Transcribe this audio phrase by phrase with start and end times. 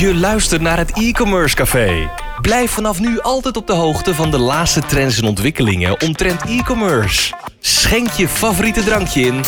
[0.00, 2.10] Je luistert naar het e-commerce café.
[2.40, 7.34] Blijf vanaf nu altijd op de hoogte van de laatste trends en ontwikkelingen omtrent e-commerce.
[7.58, 9.40] Schenk je favoriete drankje in.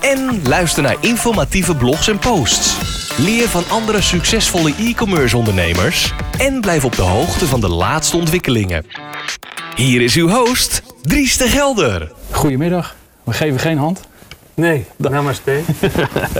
[0.00, 2.76] En luister naar informatieve blogs en posts.
[3.18, 6.12] Leer van andere succesvolle e-commerce ondernemers.
[6.38, 8.86] En blijf op de hoogte van de laatste ontwikkelingen.
[9.76, 12.12] Hier is uw host, Dries de Gelder.
[12.30, 12.96] Goedemiddag.
[13.24, 14.00] We geven geen hand.
[14.56, 15.60] Nee, namaste.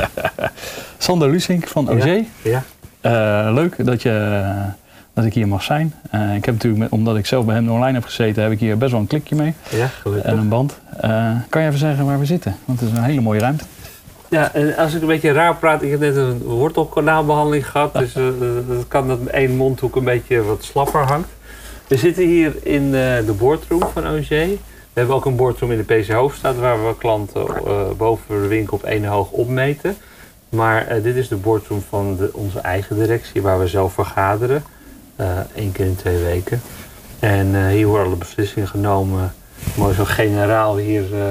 [0.98, 2.04] Sander Lusink van OG.
[2.04, 2.22] Ja.
[2.42, 2.62] ja.
[3.00, 4.42] Eh, leuk dat, je,
[5.14, 5.94] dat ik hier mag zijn.
[6.10, 8.58] Eh, ik heb natuurlijk, met- omdat ik zelf bij hem online heb gezeten, heb ik
[8.60, 9.54] hier best wel een klikje mee.
[9.70, 10.30] Ja, gelukkig.
[10.32, 10.78] En een band.
[11.00, 12.56] Eh, kan je even zeggen waar we zitten?
[12.64, 13.64] Want het is een hele mooie ruimte.
[14.28, 17.92] Ja, en als ik een beetje raar praat, ik heb net een wortelkanaalbehandeling gehad.
[17.94, 21.28] Dus het kan dat één mondhoek een beetje wat slapper hangt.
[21.86, 24.28] We zitten hier in de boardroom van OG.
[24.96, 28.46] We hebben ook een boardroom in de PC Hoofdstad waar we klanten eh, boven de
[28.48, 29.96] winkel op één hoog opmeten.
[30.48, 34.62] Maar eh, dit is de boardroom van de, onze eigen directie waar we zelf vergaderen.
[35.16, 36.60] eh Eén keer in twee weken.
[37.18, 39.34] En eh, hier worden alle beslissingen genomen.
[39.74, 41.30] Mooi zo generaal hier eh,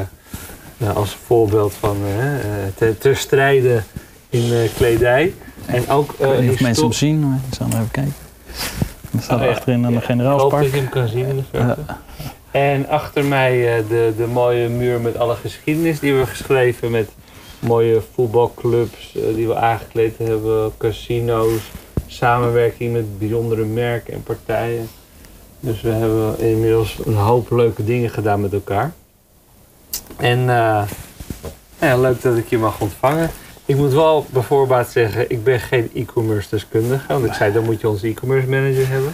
[0.89, 2.43] eh, als voorbeeld van eh, eh,
[2.75, 3.81] te, ter strijde
[4.29, 5.33] in eh, kledij.
[5.65, 8.13] En ook Ik weet niet of mensen hem zien, maar ik zal even kijken.
[9.15, 9.51] Er staat Oh, ja.
[9.51, 10.63] achterin een Ja, Ik hoop generaalspark.
[10.63, 11.81] dat je hem kan zien in de verte.
[12.55, 16.91] En achter mij eh, de, de mooie muur met alle geschiedenis die we geschreven.
[16.91, 17.09] Met
[17.59, 20.71] mooie voetbalclubs eh, die we aangekleed hebben.
[20.77, 21.71] Casino's.
[22.07, 24.89] Samenwerking met bijzondere merken en partijen.
[25.59, 28.93] Dus we hebben inmiddels een hoop leuke dingen gedaan met elkaar.
[30.17, 30.83] En eh,
[31.79, 33.29] ja, leuk dat ik je mag ontvangen.
[33.67, 37.05] Ik moet wel bij voorbaat zeggen, ik ben geen e-commerce deskundige.
[37.07, 39.13] Want ik zei, dan moet je onze e-commerce manager hebben.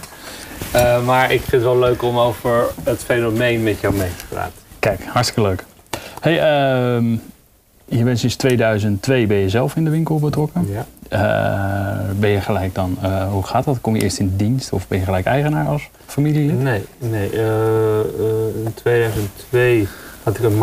[0.72, 4.24] Eh, maar ik vind het wel leuk om over het fenomeen met jou mee te
[4.28, 4.52] praten.
[4.78, 5.64] Kijk, hartstikke leuk.
[6.20, 7.16] Hey, ehm,
[7.84, 10.68] je bent sinds 2002 ben je zelf in de winkel betrokken.
[10.70, 10.86] Ja.
[11.08, 13.80] Eh, ben je gelijk dan, eh, hoe gaat dat?
[13.80, 16.62] Kom je eerst in dienst of ben je gelijk eigenaar als familielid?
[16.62, 17.30] Nee, nee.
[18.64, 19.88] in 2002
[20.22, 20.58] had ik een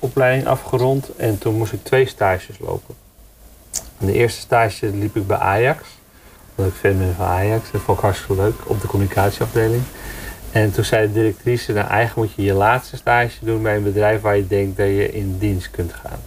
[0.00, 1.16] marketingopleiding afgerond.
[1.16, 2.94] En toen moest ik twee stages lopen.
[3.98, 5.84] En de eerste stage liep ik bij Ajax.
[6.54, 7.70] Omdat ik fan ben van Ajax.
[7.70, 8.54] Dat vond ik hartstikke leuk.
[8.64, 9.82] Op de communicatieafdeling.
[10.52, 13.82] En toen zei de directrice, nou eigenlijk moet je je laatste stage doen bij een
[13.82, 16.18] bedrijf waar je denkt dat je in dienst kunt gaan.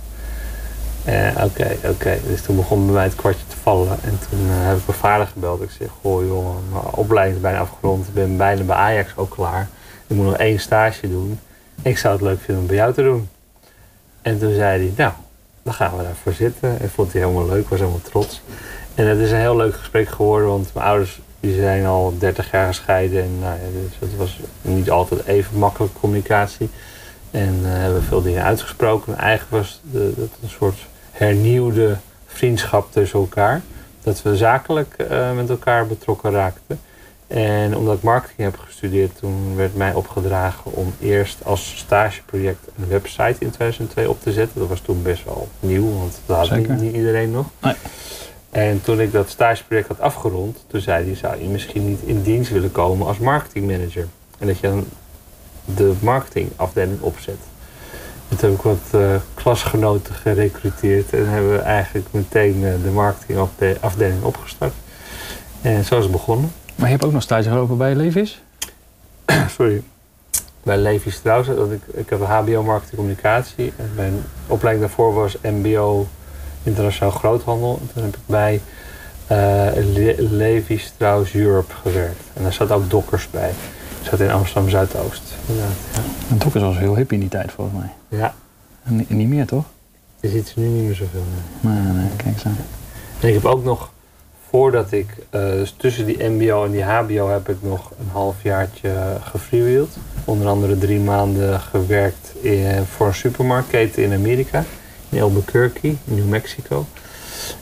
[1.04, 2.20] Eh, Oké, oké.
[2.28, 3.98] Dus toen begon bij mij het kwartje te vallen.
[4.04, 5.62] En toen eh, heb ik mijn vader gebeld.
[5.62, 8.08] Ik zeg, goh jongen, mijn opleiding is bijna afgerond.
[8.08, 9.68] Ik ben bijna bij Ajax ook klaar.
[10.08, 11.40] Ik moet nog één stage doen.
[11.82, 13.30] Ik zou het leuk vinden om bij jou te doen.
[14.24, 15.14] En toen zei hij, nou,
[15.64, 16.80] dan gaan we daarvoor zitten.
[16.80, 18.42] En vond hij helemaal leuk, was helemaal trots.
[18.96, 22.52] En het is een heel leuk gesprek geworden, want mijn ouders die zijn al 30
[22.52, 23.24] jaar gescheiden.
[23.24, 26.70] En nou ja, dus het was niet altijd even makkelijke communicatie.
[27.32, 29.14] En eh, hebben veel dingen uitgesproken.
[29.14, 30.78] En eigenlijk was het een soort
[31.12, 33.62] hernieuwde vriendschap tussen elkaar.
[34.04, 36.80] Dat we zakelijk eh, met elkaar betrokken raakten.
[37.34, 42.88] En omdat ik marketing heb gestudeerd, toen werd mij opgedragen om eerst als stageproject een
[42.88, 44.60] website in 2002 op te zetten.
[44.60, 47.46] Dat was toen best wel nieuw, want dat had niet, niet iedereen nog.
[47.62, 47.74] Nee.
[48.50, 52.22] En toen ik dat stageproject had afgerond, toen zei hij, zou je misschien niet in
[52.22, 54.08] dienst willen komen als marketingmanager?
[54.40, 54.86] En dat je dan
[55.66, 57.40] de marketingafdeling opzet.
[58.30, 62.90] En toen heb ik wat eh, klasgenoten gerecruiteerd en hebben we eigenlijk meteen eh, de
[62.90, 64.74] marketingafdeling opgestart.
[65.62, 66.52] En zo is het begonnen.
[66.76, 68.42] Maar je hebt ook nog stage gelopen bij Levis?
[69.58, 69.84] Sorry.
[70.64, 73.74] Bij Levi Strauss, dat ik, ik heb een HBO marketing communicatie.
[73.78, 74.14] En mijn
[74.48, 76.08] opleiding daarvoor was MBO
[76.64, 77.80] internationaal groothandel.
[77.82, 78.62] En toen heb ik bij
[79.28, 79.38] eh
[79.94, 82.20] Le- Levi Strauss Europe gewerkt.
[82.34, 83.50] En daar zat ook Dokkers bij.
[84.02, 85.22] Ik zat in Amsterdam Zuidoost.
[85.46, 85.64] Ja.
[86.30, 88.20] En Dokkers was heel hip in die tijd volgens mij.
[88.20, 88.34] ja,
[88.84, 89.64] En ni- niet meer toch?
[90.20, 91.24] je ziet ze nu niet meer zoveel.
[91.62, 91.74] nee.
[91.74, 92.58] Nee, nee, kijk eens aan.
[93.20, 93.92] En ik heb ook nog,
[94.54, 95.42] voordat ik, eh,
[95.78, 98.92] tussen die MBO en die HBO, heb ik nog een halfjaartje
[99.22, 99.98] gefreewheeld.
[100.26, 104.64] Onder andere drie maanden gewerkt in, voor een supermarktketen in Amerika,
[105.10, 106.86] in Albuquerque, New Mexico.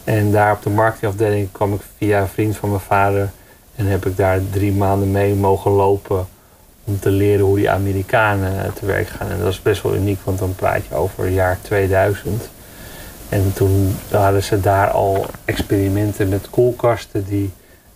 [0.04, 3.30] En daar op de marketingafdeling kwam ik via een vriend van mijn vader
[3.76, 6.28] en heb ik daar drie maanden mee mogen lopen
[6.84, 9.30] om te leren hoe die Amerikanen te werk gaan.
[9.30, 12.50] En dat is best wel uniek, want dan praat je over het jaar 2000.
[13.32, 17.52] En toen hadden ze daar al experimenten met koelkasten die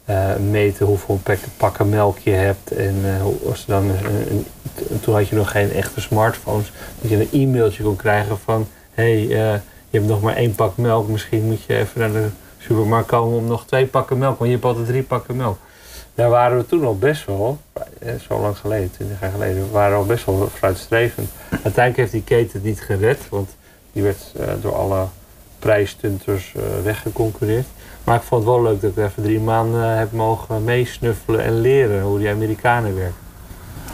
[0.05, 2.71] eh, meten hoeveel pak- pakken melk je hebt.
[2.71, 3.91] En eh, hoe- als dan
[4.75, 6.71] t- toen had je nog geen echte smartphones.
[7.01, 8.67] Dat je een e-mailtje kon krijgen van...
[8.93, 9.27] hey, eh,
[9.89, 11.07] je hebt nog maar één pak melk.
[11.07, 12.27] Misschien moet je even naar de
[12.57, 14.37] supermarkt komen om nog twee pakken melk.
[14.37, 15.57] Want je hebt altijd drie pakken melk.
[16.15, 17.57] Daar waren we toen al best wel,
[17.99, 21.29] eh, zo lang geleden, 20 jaar geleden, we waren al best wel vooruitstrevend.
[21.49, 23.49] Uiteindelijk heeft die keten niet gered, want
[23.91, 25.05] die werd eh, door alle
[25.59, 27.65] prijsstunters uh, weggeconcureerd.
[28.03, 31.61] Maar ik vond het wel leuk dat ik even drie maanden heb mogen meesnuffelen en
[31.61, 33.23] leren hoe die Amerikanen werken.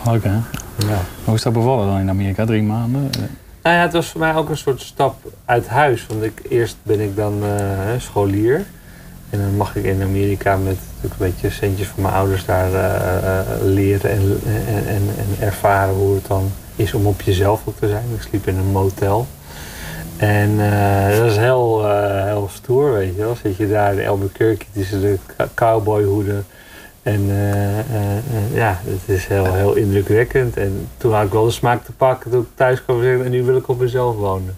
[0.08, 0.44] Oké.
[0.78, 1.02] Ja.
[1.24, 2.46] Hoe is dat bevallen dan in Amerika?
[2.46, 3.10] Drie maanden?
[3.64, 5.16] Nou ja, het was voor mij ook een soort stap
[5.46, 6.06] uit huis.
[6.06, 8.66] Want ik, eerst ben ik dan uh, scholier.
[9.30, 13.40] En dan mag ik in Amerika met een beetje centjes van mijn ouders daar uh,
[13.64, 17.88] leren en, en, en, en, ervaren hoe het dan is om op jezelf ook te
[17.88, 18.04] zijn.
[18.16, 19.28] Ik sliep in een motel.
[20.22, 21.92] En uh, dat is heel,
[22.26, 23.36] heel stoer, weet je wel.
[23.44, 25.18] Zit je daar in Albuquerque tussen de
[25.54, 26.46] cowboyhoeden
[27.04, 30.58] en uh, uh, ja, het is heel, heel indrukwekkend.
[30.58, 33.44] En toen had ik wel de smaak te pakken toen ik thuis kwam en nu
[33.44, 34.58] wil ik op mezelf wonen.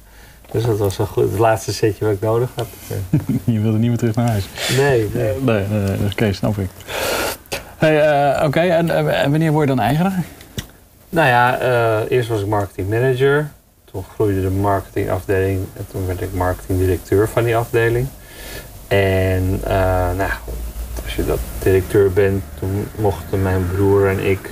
[0.51, 2.67] Dus dat was goed, het laatste setje wat ik nodig had.
[3.43, 4.47] Je wilde niet meer terug naar huis?
[4.77, 5.33] Nee, nee.
[5.41, 6.69] nee, nee Oké, snap ik.
[7.77, 10.23] Hey, Oké, en, en, wanneer word je dan eigenaar?
[11.09, 11.59] Nou ja,
[12.07, 13.51] eerst was ik marketing manager.
[13.93, 18.07] Toen groeide de marketingafdeling en toen werd ik marketingdirecteur van die afdeling.
[18.87, 19.59] En
[20.17, 20.31] nou,
[21.03, 24.51] als je dat directeur bent, toen mochten mijn broer en ik,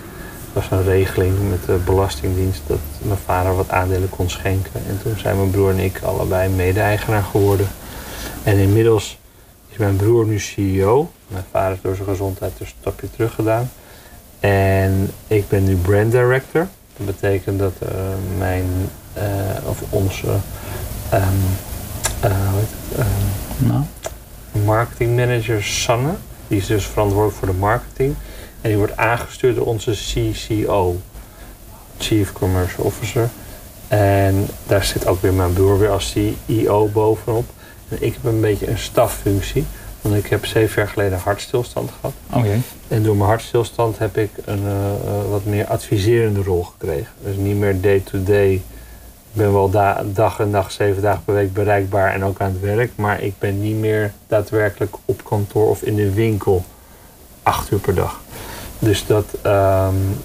[0.54, 4.82] was een regeling met de Belastingdienst, dat mijn vader wat aandelen kon schenken.
[4.88, 7.68] En toen zijn mijn broer en ik allebei mede-eigenaar geworden.
[8.44, 9.18] En inmiddels
[9.70, 11.12] is mijn broer nu CEO.
[11.28, 13.72] Mijn vader is door zijn gezondheid dus een stapje terug gedaan.
[14.40, 16.68] En ik ben nu brand director.
[16.98, 17.90] Dat betekent dat uh,
[18.38, 18.66] mijn,
[19.66, 20.28] of onze
[22.22, 23.06] hoe heet het,
[23.58, 23.84] nou.
[24.66, 26.14] marketingmanager Sanne,
[26.48, 28.16] die is dus verantwoordelijk voor de marketing.
[28.62, 31.00] En die wordt aangestuurd door onze CCO,
[31.98, 33.30] Chief Commercial Officer.
[33.88, 36.16] En daar zit ook weer mijn broer weer als
[36.46, 37.46] CEO bovenop.
[37.90, 39.66] En ik heb een beetje een staffunctie.
[40.02, 42.14] Want ik heb zeven jaar geleden hartstilstand gehad.
[42.34, 42.62] Oh jee.
[42.88, 47.12] En door mijn hartstilstand heb ik een uh, wat meer adviserende rol gekregen.
[47.24, 48.62] Dus niet meer day-to-day.
[49.34, 52.60] Ben wel da dag en dag, zeven dagen per week bereikbaar en ook aan het
[52.60, 52.92] werk.
[52.96, 56.66] Maar ik ben niet meer daadwerkelijk op kantoor of in de winkel
[57.44, 58.20] acht uur per dag.
[58.80, 59.26] Dus dat,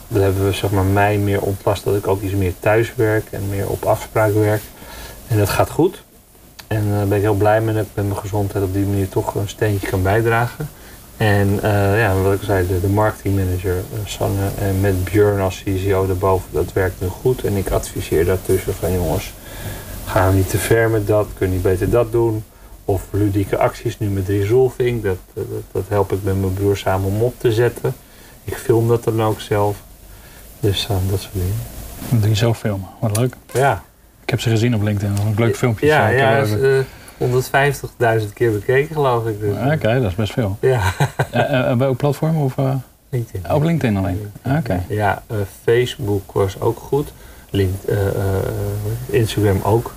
[0.08, 3.26] dat hebben we zeg maar, mij meer ontlast dat ik ook iets meer thuis werk
[3.30, 4.62] en meer op afspraak werk.
[5.28, 6.04] En dat gaat goed.
[6.66, 8.86] En daar uh, ben ik heel blij mee dat ik met mijn gezondheid op die
[8.86, 10.68] manier toch een steentje kan bijdragen.
[11.16, 15.62] En uh, ja, wat ik zei, de, de marketingmanager uh, Sanne en met Björn als
[15.62, 17.44] CCO erboven, dat werkt nu goed.
[17.44, 19.32] En ik adviseer daartussen van jongens,
[20.06, 22.44] gaan we niet te ver met dat, kun je niet beter dat doen.
[22.84, 27.08] Of ludieke acties nu met resolving, dat, dat, dat help ik met mijn broer samen
[27.08, 27.94] om op te zetten.
[28.44, 29.76] Ik film dat dan ook zelf.
[30.60, 31.54] Dus uh, dat soort dingen.
[32.10, 33.34] Dat doe je zelf filmen, wat leuk.
[33.52, 33.84] Ja.
[34.22, 35.86] Ik heb ze gezien op LinkedIn, een leuk filmpje.
[35.86, 36.44] Ja, ja
[37.18, 39.40] 150.000 keer bekeken, geloof ik.
[39.40, 39.56] Dus.
[39.56, 40.56] Oké, okay, dat is best veel.
[40.60, 40.80] Ja.
[41.34, 42.36] uh, bij welk platform?
[42.36, 42.74] Of, uh...
[43.08, 43.52] LinkedIn.
[43.52, 44.32] Op LinkedIn alleen?
[44.44, 44.56] Oké.
[44.56, 44.82] Okay.
[44.88, 47.12] Ja, uh, Facebook was ook goed.
[47.50, 47.74] Link,
[49.10, 49.94] Instagram ook.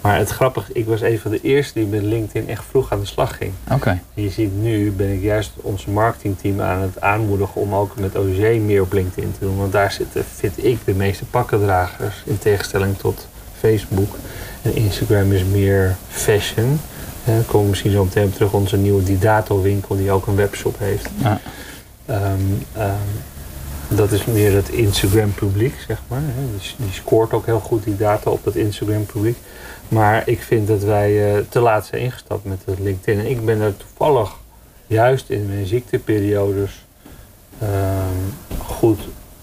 [0.00, 3.00] Maar het grappige, ik was een van de eerste die met LinkedIn echt vroeg aan
[3.00, 3.52] de slag ging.
[3.64, 3.74] Oké.
[3.74, 4.02] Okay.
[4.14, 8.38] Je ziet nu ben ik juist ons marketingteam aan het aanmoedigen om ook met OG
[8.60, 9.56] meer op LinkedIn te doen.
[9.56, 14.16] Want daar zitten, vind ik, de meeste pakkendragers in tegenstelling tot Facebook.
[14.62, 16.80] En Instagram is meer fashion.
[17.24, 20.36] Dan komen we misschien zo meteen op terug onze nieuwe Didato winkel die ook een
[20.36, 21.08] webshop heeft.
[21.22, 21.40] Ja.
[22.10, 22.86] Um, um,
[23.88, 26.20] dat is meer het Instagram publiek, zeg maar.
[26.50, 29.36] Die, die scoort ook heel goed die data op dat Instagram publiek.
[29.88, 33.24] Maar ik vind dat wij uh, te laat zijn ingestapt met het LinkedIn.
[33.24, 34.36] En ik ben er toevallig
[34.86, 36.86] juist in mijn ziekteperiodes
[37.62, 37.68] uh,
[38.58, 39.00] goed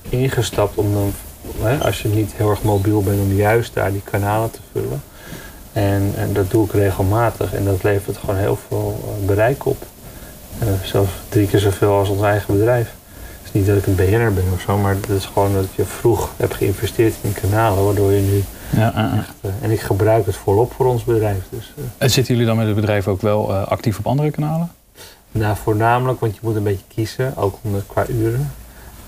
[0.10, 1.14] ingestapt om dan,
[1.62, 5.02] hè, als je niet heel erg mobiel bent, om juist daar die kanalen te vullen.
[5.74, 9.86] En, en dat doe ik regelmatig en dat levert gewoon heel veel uh, bereik op.
[10.64, 12.94] Uh, zelfs drie keer zoveel als ons eigen bedrijf.
[13.16, 15.66] Het is niet dat ik een BN'er ben of zo, maar het is gewoon dat
[15.76, 18.44] je vroeg hebt geïnvesteerd in kanalen, waardoor je nu
[18.80, 21.44] ja, uh, echt, uh, en ik gebruik het volop voor ons bedrijf.
[21.50, 21.74] Dus.
[21.98, 24.72] En zitten jullie dan met het bedrijf ook wel actief op andere kanalen?
[25.32, 28.52] Nou, voornamelijk, want je moet een beetje kiezen, ook om qua uren.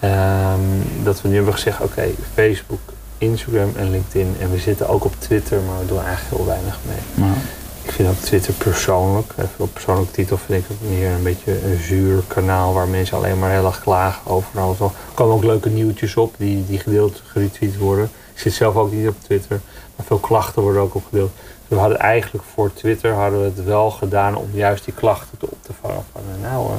[0.03, 2.79] Um, dat we nu hebben gezegd, oké, okay, Facebook,
[3.17, 4.35] Instagram en LinkedIn.
[4.39, 7.25] En we zitten ook op Twitter, maar we doen eigenlijk heel weinig mee.
[7.25, 7.37] Nou.
[7.83, 11.65] Ik vind ook Twitter persoonlijk, even op persoonlijke titel vind ik het meer een beetje
[11.65, 14.79] een zuur kanaal waar mensen alleen maar heel erg klagen over alles.
[14.79, 18.09] Er komen ook leuke nieuwtjes op die, die gedeeld, geretweet worden.
[18.33, 19.59] Ik zit zelf ook niet op Twitter,
[19.95, 21.31] maar veel klachten worden ook opgedeeld.
[21.35, 25.37] Dus we hadden eigenlijk voor Twitter hadden we het wel gedaan om juist die klachten
[25.37, 26.03] te op te vangen.
[26.11, 26.73] Van, nou, uh,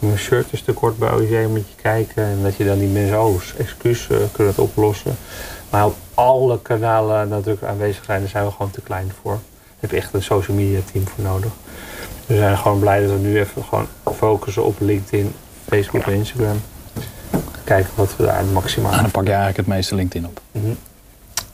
[0.00, 2.24] mijn shirt is te kort bij OG, moet je kijken.
[2.24, 5.16] En dat je dan die mensen, oh, excuus, uh, kunnen het oplossen.
[5.70, 9.32] Maar op alle kanalen nadrukkelijk aanwezig zijn, daar zijn we gewoon te klein voor.
[9.32, 11.50] Daar heb je echt een social media team voor nodig.
[12.26, 15.34] We zijn gewoon blij dat we nu even gewoon focussen op LinkedIn,
[15.68, 16.60] Facebook en Instagram.
[17.64, 18.92] Kijken wat we daar maximaal...
[18.92, 20.40] En dan pak je eigenlijk het meeste LinkedIn op.
[20.52, 20.78] Mm -hmm.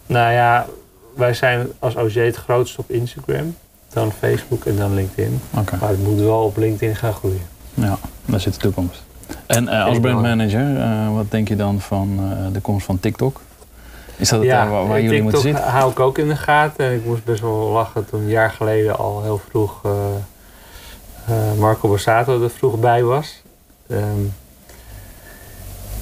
[0.06, 0.66] Nou ja,
[1.14, 3.56] wij zijn als OG het grootste op Instagram.
[3.92, 5.40] dan Facebook en dan LinkedIn.
[5.50, 7.55] Maar het moet wel op LinkedIn gaan groeien.
[7.76, 9.02] Ja, daar zit de toekomst.
[9.46, 13.40] En eh, als brandmanager, eh, wat denk je dan van eh, de komst van TikTok?
[14.16, 15.64] Is dat het daar waar, waar jullie moeten zitten?
[15.64, 16.86] hou ik ook in de gaten.
[16.86, 19.82] En ik moest best wel lachen toen een jaar geleden al heel vroeg
[21.58, 23.42] Marco Borsato er vroeg bij was.
[23.88, 24.22] Ehm,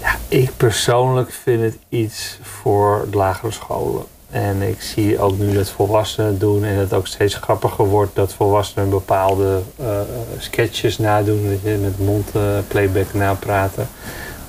[0.01, 4.05] ja, ik persoonlijk vind het iets voor de lagere scholen.
[4.35, 8.33] En ik zie ook nu dat volwassenen doen en het ook steeds grappiger wordt dat
[8.33, 10.07] volwassenen bepaalde eh, eh,
[10.39, 13.89] sketches nadoen, dat met mondplayback napraten.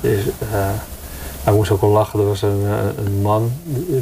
[0.01, 0.69] Dus eh,
[1.43, 2.19] maar ik moest ook wel lachen.
[2.19, 3.51] Er was een, eh, een man,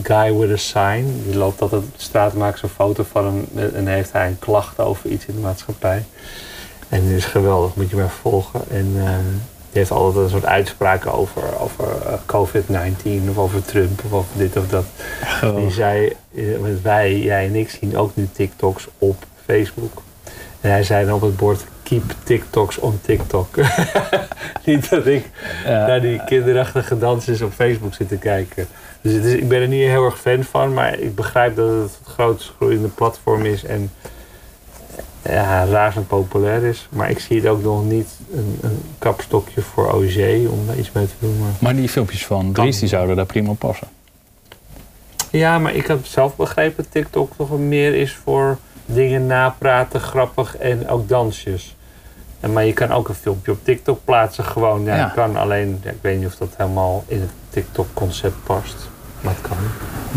[0.04, 1.22] guy with a sign.
[1.25, 3.72] Die loopt altijd op de straat, maakt zo'n foto van hem.
[3.74, 6.06] En heeft hij een klacht over iets in de maatschappij.
[6.90, 8.62] En die is geweldig, moet je maar volgen.
[8.70, 8.96] En
[9.74, 14.38] die heeft altijd een soort uitspraken over, over eh, COVID-19 of over Trump of over
[14.38, 14.86] dit of dat.
[15.56, 16.44] Die zei, eh,
[16.82, 20.01] wij, jij en ik zien ook nu TikToks op Facebook.
[20.62, 23.56] En hij zei dan op het bord, keep TikToks on TikTok.
[24.65, 25.30] Niet dat ik
[25.65, 28.68] Ja, naar die kinderachtige dansjes op Facebook zitten kijken.
[29.01, 32.13] Dus ik ben er niet heel erg fan van, maar ik begrijp dat het het
[32.13, 33.92] grootst groeiende platform is en
[35.24, 36.88] ja, razend populair is.
[36.89, 40.18] Maar ik zie het ook nog niet een, een kapstokje voor OG
[40.51, 41.39] om daar iets mee te doen.
[41.39, 41.50] Maar...
[41.60, 43.88] Maar die filmpjes van Dries, die zouden daar prima op passen.
[45.30, 50.58] Ja, maar ik heb zelf begrepen dat TikTok toch meer is voor dingen napraten, grappig
[50.58, 51.75] en ook dansjes.
[52.39, 54.84] En, maar je kan ook een filmpje op TikTok plaatsen gewoon.
[54.84, 58.75] Ja, kan alleen, ja, ik weet niet of dat helemaal in het TikTok-concept past.
[59.22, 59.58] Maar het kan,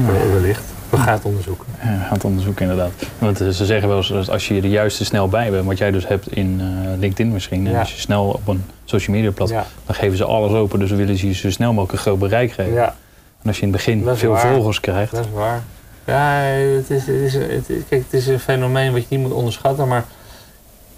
[0.07, 0.33] Ja.
[0.33, 0.65] wellicht.
[0.97, 1.67] We gaan het onderzoeken.
[1.83, 2.93] Ja, we gaan het onderzoeken inderdaad.
[3.19, 5.65] Want eh, ze zeggen wel eens, dat als je er juist te snel bij bent,
[5.67, 7.67] wat jij dus hebt in eh, LinkedIn misschien.
[7.67, 7.79] En Ja.
[7.79, 10.79] als je snel op een social media platform, Ja, dan geven ze alles open.
[10.79, 12.73] Dus willen ze je zo snel mogelijk een groot bereik geven.
[12.73, 12.95] ja,
[13.43, 14.53] En als je in het begin veel waar.
[14.55, 15.11] volgers krijgt.
[15.15, 15.63] dat is waar.
[16.07, 16.33] Ja,
[16.77, 19.33] het is, het, is, het, is- kijk, het is een fenomeen wat je niet moet
[19.33, 20.05] onderschatten, maar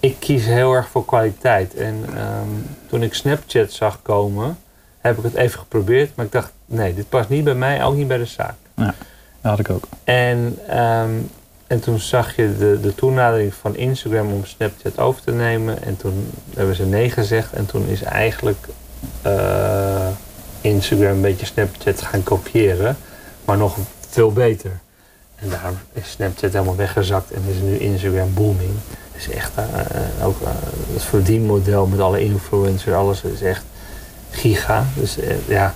[0.01, 1.75] ik kies heel erg voor kwaliteit.
[1.75, 2.49] En ehm,
[2.89, 4.59] toen ik Snapchat zag komen,
[4.99, 7.95] heb ik het even geprobeerd, maar ik dacht, nee, dit past niet bij mij, ook
[7.97, 8.55] niet bij de zaak.
[8.75, 8.95] Dat
[9.49, 9.85] had ik ook.
[10.05, 11.11] En, ehm,
[11.67, 15.83] en toen zag je de, de toenadering van Instagram om Snapchat over te nemen.
[15.83, 17.53] En toen hebben ze nee gezegd.
[17.53, 18.67] En toen is eigenlijk
[19.23, 20.09] eh,
[20.61, 22.97] Instagram een beetje Snapchat gaan kopiëren.
[23.45, 23.77] Maar nog
[24.09, 24.71] veel beter.
[25.37, 27.31] En daarom is Snapchat helemaal weggezakt.
[27.31, 28.71] En is nu Instagram booming.
[29.13, 30.49] Het is echt eh, eh, ook eh,
[30.93, 32.95] het verdienmodel met alle influencers.
[32.95, 33.65] Alles is echt
[34.31, 34.85] giga.
[34.95, 35.75] Dus ja...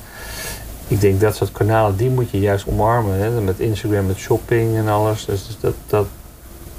[0.93, 3.19] Ik denk dat soort kanalen, die moet je juist omarmen.
[3.19, 3.41] Hè?
[3.41, 5.25] Met Instagram, met shopping en alles.
[5.25, 6.07] Dus dus dat, dat,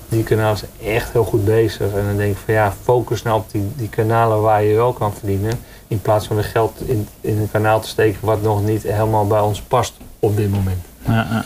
[0.10, 1.93] die kanalen zijn echt heel goed bezig.
[1.93, 4.93] En dan denk ik van ja, focus nou op die, die kanalen waar je wel
[4.93, 5.60] kan verdienen.
[5.88, 9.27] In plaats van de geld in, in een kanaal te steken wat nog niet helemaal
[9.27, 10.86] bij ons past op dit moment.
[11.05, 11.46] Ja, ja.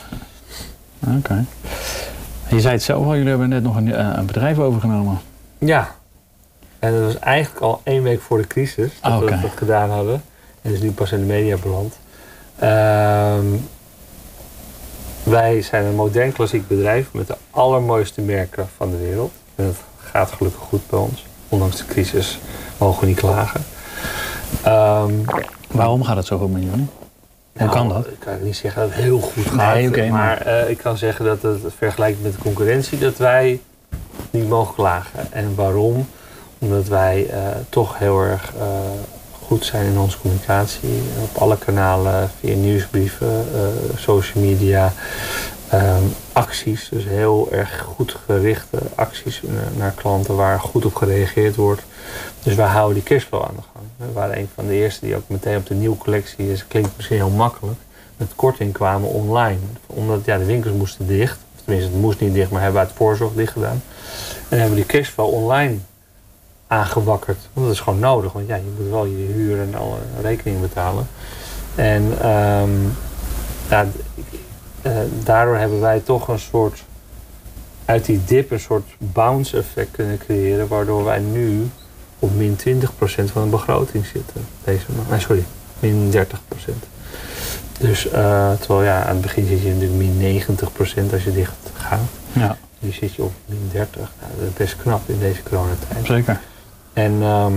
[1.17, 1.45] Oké.
[2.49, 5.19] Je zei het zelf al, jullie hebben net nog een, eh, een bedrijf overgenomen.
[5.57, 5.95] Ja.
[6.79, 9.89] En dat was eigenlijk al één week voor de crisis dat Ah, we dat gedaan
[9.89, 10.23] hadden.
[10.61, 11.97] En is nu pas in de media beland.
[12.59, 13.45] Ehm,
[15.23, 19.31] wij zijn een modern klassiek bedrijf met de allermooiste merken van de wereld.
[19.55, 21.25] En het gaat gelukkig goed bij ons.
[21.49, 22.39] Ondanks de crisis
[22.77, 23.61] mogen we niet klagen.
[24.63, 25.13] Ehm,
[25.71, 26.87] Waarom gaat het zo goed met jullie?
[27.57, 28.07] Hoe kan dat?
[28.07, 29.73] Ik kan niet zeggen dat het heel goed gaat.
[29.73, 33.61] Nee, maar eh, ik kan zeggen dat het vergelijkt met de concurrentie dat wij
[34.29, 35.31] niet mogen klagen.
[35.31, 36.07] En waarom?
[36.59, 38.65] Omdat wij eh, toch heel erg eh,
[39.47, 41.01] goed zijn in onze communicatie.
[41.23, 44.93] Op alle kanalen, via nieuwsbrieven, eh, social media,
[45.69, 46.89] ehm, acties.
[46.89, 49.41] Dus heel erg goed gerichte acties
[49.77, 51.81] naar, klanten waar goed op gereageerd wordt.
[52.43, 53.85] Dus wij houden die cashflow aan de gang.
[53.97, 56.67] We waren een van de eerste die ook meteen op de nieuwe collectie is.
[56.67, 57.79] Klinkt misschien heel makkelijk.
[58.17, 59.59] Met korting kwamen online.
[59.85, 61.37] Omdat ja, de winkels moesten dicht.
[61.63, 63.83] Tenminste, het moest niet dicht, maar hebben we uit voorzorg dicht gedaan.
[64.49, 65.77] En hebben we die cashflow online
[66.67, 67.37] aangewakkerd.
[67.53, 68.31] Want dat is gewoon nodig.
[68.33, 71.07] Want ja, je moet wel je huur en alle rekeningen betalen.
[71.75, 72.71] En ehm,
[73.69, 73.85] ja,
[74.81, 74.91] eh,
[75.23, 76.83] daardoor hebben wij toch een soort
[77.85, 80.67] uit die dip een soort bounce effect kunnen creëren.
[80.67, 81.69] Waardoor wij nu
[82.19, 84.45] op min 20% van de begroting zitten.
[84.63, 85.09] Deze maand.
[85.09, 85.43] Nee, sorry,
[85.79, 86.87] min 30%.
[87.79, 90.43] Dus eh, terwijl ja, aan het begin zit je natuurlijk min
[91.09, 91.99] 90% als je dicht gaat.
[92.33, 93.95] Ja, Nu zit je op min 30.
[93.95, 96.05] Nou, dat is best knap in deze coronatijd.
[96.05, 96.39] zeker.
[96.97, 97.53] En ehm,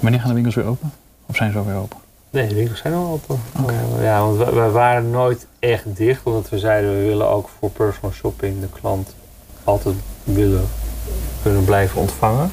[0.00, 0.92] Wanneer gaan de winkels weer open?
[1.26, 1.98] Of zijn ze alweer open?
[2.30, 3.40] nee, de winkels zijn al open.
[3.66, 6.20] Eh, ja, want we, we waren nooit echt dicht.
[6.22, 9.14] Omdat we zeiden we willen ook voor personal shopping de klant
[9.64, 9.94] altijd
[10.24, 10.64] willen
[11.42, 12.50] kunnen blijven ontvangen.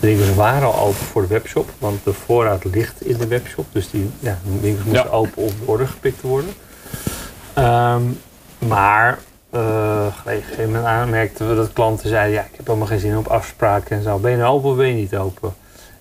[0.00, 3.66] De winkels waren al open voor de webshop, want de voorraad ligt in de webshop.
[3.72, 5.10] Dus die ja, de winkels moesten Ja.
[5.16, 6.50] open om de order gepikt te worden.
[7.54, 8.02] Ehm,
[8.58, 9.18] maar
[9.50, 12.86] eh, gelegen een gegeven moment aan merkten we dat klanten zeiden, ja, ik heb helemaal
[12.88, 14.18] geen zin op afspraken en zo.
[14.18, 15.54] Ben je open of ben je niet open?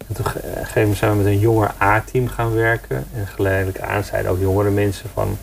[0.07, 3.05] En toen ge- op een gegeven moment zijn we met een jonger A-team gaan werken.
[3.15, 5.37] En geleidelijk aan zeiden ook jongere mensen van,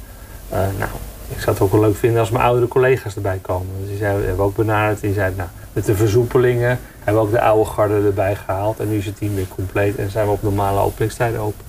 [0.48, 0.90] eh, nou,
[1.28, 3.66] ik zou het ook wel leuk vinden als mijn oudere collega's erbij komen.
[3.80, 5.00] Dus die zeiden, hebben we ook benaderd.
[5.00, 8.80] Die zeiden, nou, met de versoepelingen hebben we ook de oude garde erbij gehaald.
[8.80, 11.64] En nu is het team weer compleet en zijn we op normale openingstijden open.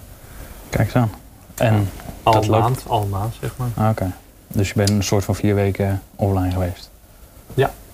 [0.69, 1.11] Kijk eens aan.
[1.55, 1.89] En,
[2.23, 3.67] Al maand, al maand zeg maar.
[3.75, 4.11] ah, oké.
[4.55, 6.89] Dus je bent een soort van vier weken offline geweest.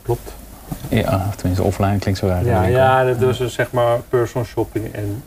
[0.04, 0.32] Klopt.
[0.90, 2.46] Ja, tenminste offline klinkt zo raar.
[2.46, 5.24] Ja, ja dat was dus zeg maar personal shopping en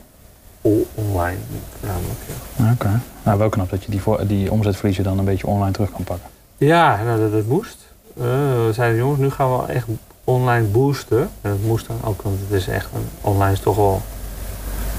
[0.65, 1.37] all online
[1.79, 2.19] voornamelijk.
[2.57, 3.01] Ja, Ah, Oké.
[3.23, 6.29] Nou, wel knap dat je die, die omzetverliezen dan een beetje online terug kan pakken.
[6.57, 7.77] ja nou, dat, dat moest.
[8.17, 8.23] Eh,
[8.67, 9.87] we zeiden jongens, nu gaan we echt
[10.25, 11.19] online boosten.
[11.41, 14.03] En dat moest dan ook, want het is echt een online is toch wel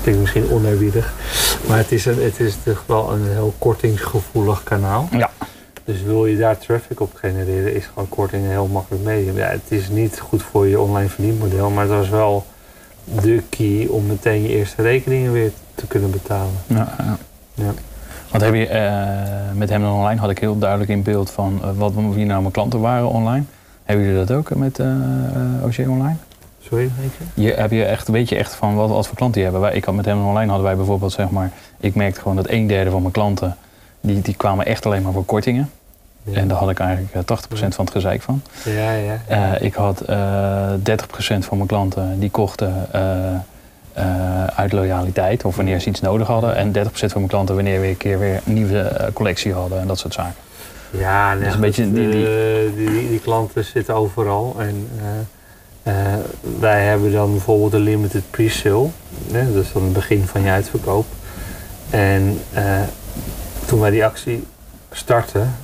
[0.02, 1.14] klinkt misschien oneerbiedig,
[1.68, 5.08] maar het is, een, het is toch wel een heel kortingsgevoelig kanaal.
[5.12, 5.30] Ja.
[5.86, 9.38] Dus wil je daar traffic op genereren, is gewoon korting een heel makkelijk medium.
[9.38, 12.46] Ja, het is niet goed voor je online verdienmodel, maar het was wel
[13.04, 16.54] de key om meteen je eerste rekeningen weer te kunnen betalen.
[16.68, 17.18] Ja, ja.
[17.54, 17.74] Ja.
[18.32, 21.70] Want heb je, eh, met hem online had ik heel duidelijk in beeld van eh,
[21.76, 23.44] wat wie nou mijn klanten waren online.
[23.84, 26.16] Hebben jullie dat ook met eh eh, OG Online?
[26.60, 27.42] Sorry, weet je?
[27.42, 29.62] Je, heb je echt, weet je echt van wat, wat voor klanten die hebben?
[29.62, 32.50] Wij, ik had met hem online hadden wij bijvoorbeeld zeg maar, ik merkte gewoon dat
[32.50, 33.58] een derde van mijn klanten
[34.06, 35.70] die, die kwamen echt alleen maar voor kortingen.
[36.24, 36.38] Ja.
[36.38, 38.42] En daar had ik eigenlijk eh, 80% van het gezeik van.
[38.66, 39.20] Ja, ja.
[39.28, 43.34] Eh, ik had eh 30% van mijn klanten die kochten eh,
[43.94, 46.56] eh, uit loyaliteit of wanneer ze iets nodig hadden.
[46.56, 49.80] En 30% van mijn klanten wanneer we een keer weer een nieuwe eh, collectie hadden
[49.80, 50.34] en dat soort zaken.
[50.92, 54.56] Ja, nee, een beetje die- die- eh, die, klanten zitten overal.
[54.60, 54.88] En
[55.84, 56.20] eh, eh,
[56.60, 58.88] wij hebben dan bijvoorbeeld een limited pre-sale.
[59.32, 61.06] Is dan het begin van je uitverkoop.
[61.90, 62.64] En eh,
[63.66, 64.44] toen wij die actie
[64.92, 65.56] startten,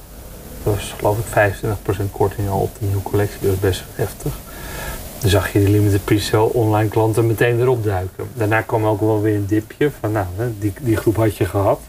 [0.63, 1.53] was geloof ik
[2.05, 3.39] 25% korting al op de nieuwe collectie.
[3.41, 4.39] Dat was best heftig.
[5.20, 8.29] Dan zag je die limited pre-sale online klanten meteen erop duiken.
[8.34, 10.25] Daarna kwam ook wel weer een dipje van nou,
[10.60, 11.79] die, die groep had je gehad.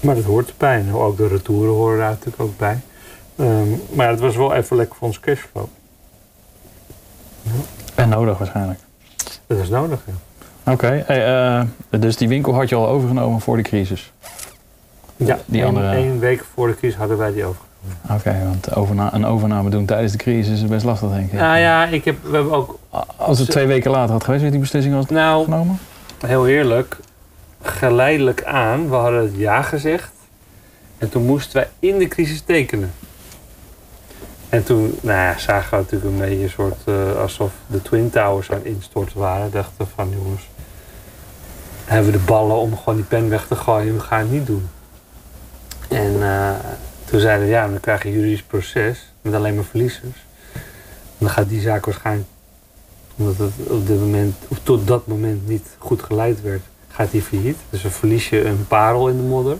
[0.00, 0.78] Maar dat hoort erbij.
[0.78, 2.80] En ook de retouren horen daar natuurlijk ook bij.
[3.36, 5.66] Ehm, maar het was wel even lekker voor ons cashflow.
[7.94, 8.80] En nodig waarschijnlijk.
[9.46, 10.12] Dat is nodig, ja.
[10.64, 11.26] Oké, hey,
[11.90, 14.12] eh, dus die winkel had je al overgenomen voor de crisis.
[15.16, 17.60] Ja, Die één- andere- één week voor de crisis hadden wij die over.
[18.10, 21.38] Oké, want overna een overname doen tijdens de crisis is best lastig denk ik.
[21.38, 22.78] Nou ja, ik heb, we hebben ook,
[23.16, 25.78] Als het twee weken later had geweest, werd die beslissing al nou, genomen?
[26.26, 26.96] heel eerlijk,
[27.62, 30.10] geleidelijk aan, we hadden het ja gezegd.
[30.98, 32.92] En toen moesten wij in de crisis tekenen.
[34.50, 38.10] En toen nou ja, zagen we natuurlijk een beetje een soort, eh, alsof de Twin
[38.10, 39.50] Towers aan instorten waren.
[39.50, 40.48] Dachten van jongens,
[41.84, 44.46] hebben we de ballen om gewoon die pen weg te gooien, we gaan het niet
[44.46, 44.68] doen.
[45.88, 46.50] En eh,
[47.04, 50.26] toen zeiden we ja, dan krijg je juridisch proces met alleen maar verliezers.
[51.18, 52.28] Dan gaat die zaak waarschijnlijk,
[53.16, 57.58] omdat het op dit moment, tot dat moment niet goed geleid werd, gaat die failliet.
[57.70, 59.56] Dus dan verlies je een parel in de modder.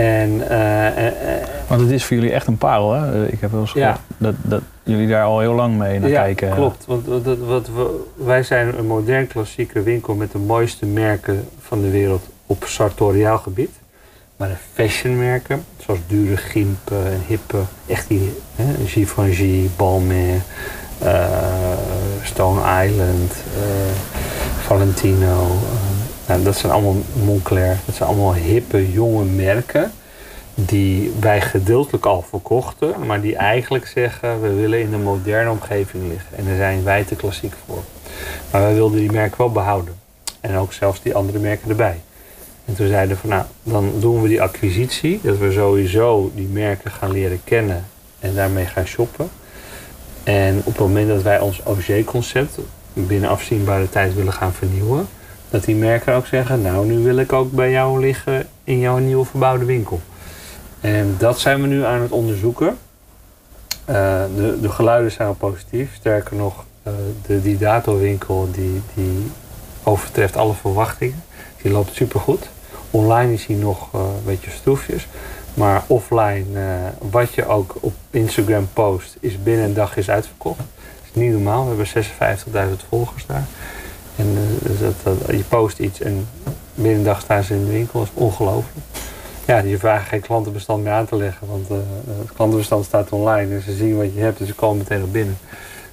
[0.00, 3.26] En eh, eh, eh, Want het is voor jullie echt een parel, hè?
[3.26, 3.92] Ik heb wel eens Ja.
[3.92, 6.54] gehoord dat, dat jullie daar al heel lang mee naar ja, kijken.
[6.54, 6.86] klopt.
[6.86, 11.48] Want wat, wat, wat we, wij zijn een modern klassieke winkel met de mooiste merken
[11.60, 13.70] van de wereld op sartoriaal gebied.
[14.36, 20.42] Maar de fashionmerken, zoals dure Gimp en Hippe, echt die hè, Givenchy, Balmain,
[22.22, 23.32] Stone Island,
[24.60, 25.46] Valentino.
[26.38, 27.78] Dat zijn allemaal Moncler.
[27.86, 29.92] Dat zijn allemaal hippe, jonge merken
[30.54, 36.08] die wij gedeeltelijk al verkochten, maar die eigenlijk zeggen we willen in een moderne omgeving
[36.08, 36.36] liggen.
[36.36, 37.82] En daar zijn wij te klassiek voor.
[38.50, 39.94] Maar wij wilden die merken wel behouden.
[40.40, 42.00] En ook zelfs die andere merken erbij.
[42.64, 46.48] En toen zeiden we van nou, dan doen we die acquisitie, dat we sowieso die
[46.48, 47.86] merken gaan leren kennen
[48.18, 49.30] en daarmee gaan shoppen.
[50.22, 52.58] En op het moment dat wij ons OG-concept
[52.92, 55.08] binnen afzienbare tijd willen gaan vernieuwen,
[55.50, 58.98] dat die merken ook zeggen, nou nu wil ik ook bij jou liggen in jouw
[58.98, 60.00] nieuwe verbouwde winkel.
[60.80, 62.78] En dat zijn we nu aan het onderzoeken.
[63.84, 65.94] Eh, de, de geluiden zijn al positief.
[65.94, 66.92] Sterker nog, eh,
[67.26, 69.30] de, die datorwinkel die, die
[69.82, 71.22] overtreft alle verwachtingen.
[71.62, 72.48] Die loopt supergoed.
[72.90, 75.06] Online is hij nog eh, een beetje stroefjes.
[75.54, 76.44] Maar offline,
[77.10, 80.58] wat je ook op Instagram post, is binnen een dag is uitverkocht.
[80.58, 80.66] Dat
[81.02, 81.62] is niet normaal.
[81.62, 83.46] We hebben 56.000 volgers daar.
[84.20, 86.26] En eh, dus dat, dat- je post iets en
[86.74, 87.98] binnen een dag staan ze in de winkel.
[87.98, 88.86] Dat is ongelooflijk.
[89.46, 91.76] Ja, je vraagt geen klantenbestand meer aan te leggen, want eh,
[92.20, 95.08] het klantenbestand staat online en ze zien wat je hebt en ze komen meteen naar
[95.08, 95.36] binnen.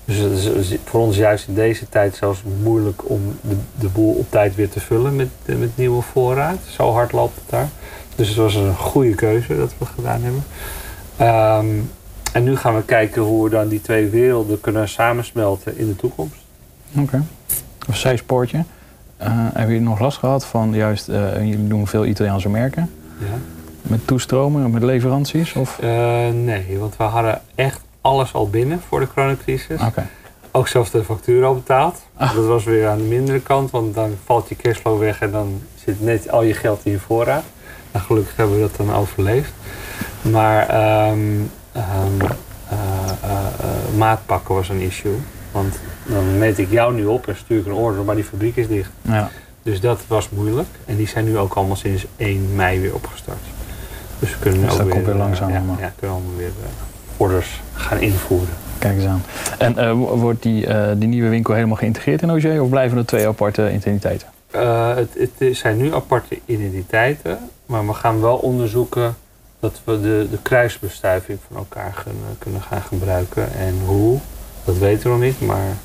[0.06, 4.13] Dus het is voor ons juist in deze tijd zelfs moeilijk om de, de boel
[4.13, 6.58] op tijd weer te vullen met, eh, met nieuwe voorraad.
[6.70, 7.70] Zo hard loopt het daar.
[8.16, 10.44] Dus het was een goede keuze dat we gedaan hebben.
[11.18, 11.66] Ehm,
[12.34, 15.96] en nu gaan we kijken hoe we dan die twee werelden kunnen samensmelten in de
[15.96, 16.36] toekomst.
[16.98, 17.24] Oké.
[17.88, 18.58] Een zijspoortje.
[18.58, 22.91] Uh, hebben jullie nog last gehad van juist, uh, jullie doen veel Italiaanse merken?
[23.19, 23.26] Ja.
[23.82, 25.54] Met toestromen, met leveranties?
[25.54, 25.80] Of?
[25.84, 25.89] Uh,
[26.30, 29.82] nee, want we hadden echt alles al binnen voor de coronacrisis.
[30.52, 32.02] Ook zelfs de factuur al betaald.
[32.15, 32.36] Ah.
[32.36, 35.62] Dat was weer aan de mindere kant, want dan valt je cashflow weg en dan
[35.86, 37.43] zit net al je geld in je voorraad.
[37.91, 39.52] Nou, gelukkig hebben we dat dan overleefd.
[40.21, 42.17] Maar um, um,
[43.97, 45.17] maatpakken was een issue.
[45.58, 48.56] Want dan meet ik jou nu op en stuur ik een order, maar die fabriek
[48.56, 48.89] is dicht.
[49.02, 49.30] Ja.
[49.63, 50.67] Dus dat was moeilijk.
[50.86, 53.39] En die zijn nu ook allemaal sinds 1 mei weer opgestart.
[54.20, 56.52] Dus we kunnen dus ook dat weer, komt weer langzaam ja, ja, kunnen allemaal weer
[57.17, 58.54] orders gaan invoeren.
[58.78, 59.24] Kijk eens aan.
[59.58, 63.06] En uh, wordt die, uh, die nieuwe winkel helemaal geïntegreerd in OG of blijven er
[63.06, 64.28] twee aparte identiteiten?
[64.96, 69.15] Het, het, zijn nu aparte identiteiten, maar we gaan wel onderzoeken
[69.60, 73.54] dat we de, de kruisbestuiving van elkaar kunnen, kunnen gaan gebruiken.
[73.54, 74.20] En hoe,
[74.68, 75.78] dat weten we nog niet, maar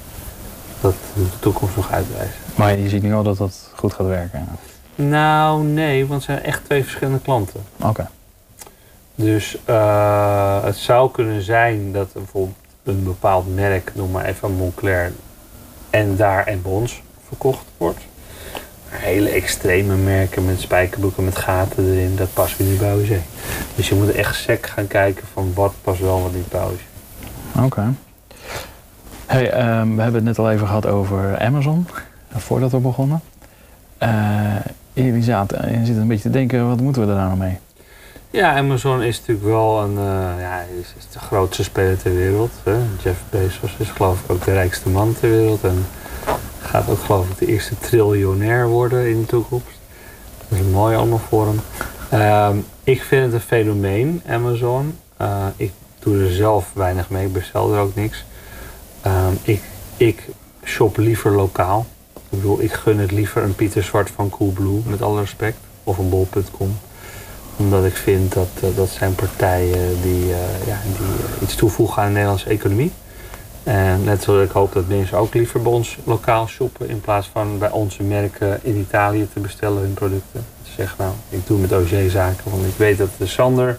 [0.81, 2.35] dat moet de toekomst nog uitwijzen.
[2.55, 4.49] Maar je ziet nu al dat dat goed gaat werken?
[4.95, 7.61] Nou, nee, want het zijn echt twee verschillende klanten.
[7.83, 8.09] Oké.
[9.15, 15.13] Dus uh, het zou kunnen zijn dat bijvoorbeeld een bepaald merk, noem maar even Moncler,
[15.91, 18.01] en daar en Bons verkocht wordt.
[18.89, 23.09] Hele extreme merken met spijkerbroeken met gaten erin, dat past weer niet bij OG.
[23.75, 26.63] Dus je moet echt sec gaan kijken van wat past wel, wat niet bij.
[27.65, 27.95] Oké.
[29.33, 31.87] Hey, um, we hebben het net al even gehad over Amazon,
[32.37, 33.21] voordat we begonnen.
[34.03, 34.55] Uh,
[34.93, 37.59] jullie zaten, je zit een beetje te denken, wat moeten we er nou mee?
[38.31, 42.51] Ja, Amazon is natuurlijk wel een, uh, ja, is, de grootste speler ter wereld.
[42.63, 42.77] Hè.
[43.03, 45.65] Jeff Bezos is geloof ik ook de rijkste man ter wereld.
[45.65, 45.87] En
[46.61, 49.79] gaat ook geloof ik de eerste triljonair worden in de toekomst.
[50.49, 51.61] Dat is mooi allemaal voor hem.
[52.13, 52.49] Uh,
[52.85, 54.99] ik vind het een fenomeen, Amazon.
[55.57, 58.25] Ik doe er zelf weinig mee, ik bestel er ook niks.
[59.07, 59.63] Um, ik,
[59.97, 60.29] ik
[60.65, 61.87] shop liever lokaal.
[62.15, 65.57] Ik bedoel, ik gun het liever een Pieter Zwart van Coolblue, met alle respect.
[65.85, 66.77] Of een bol.com
[67.57, 72.03] omdat ik vind dat uh, dat zijn partijen die, uh, ja, die uh, iets toevoegen
[72.03, 72.93] aan de Nederlandse economie.
[73.63, 77.29] En net zoals ik hoop dat mensen ook liever bij ons lokaal shoppen in plaats
[77.33, 80.45] van bij onze merken in Italië te bestellen hun producten.
[80.63, 83.79] Ze zeggen nou, ik doe met OG zaken, want ik weet dat de Sander,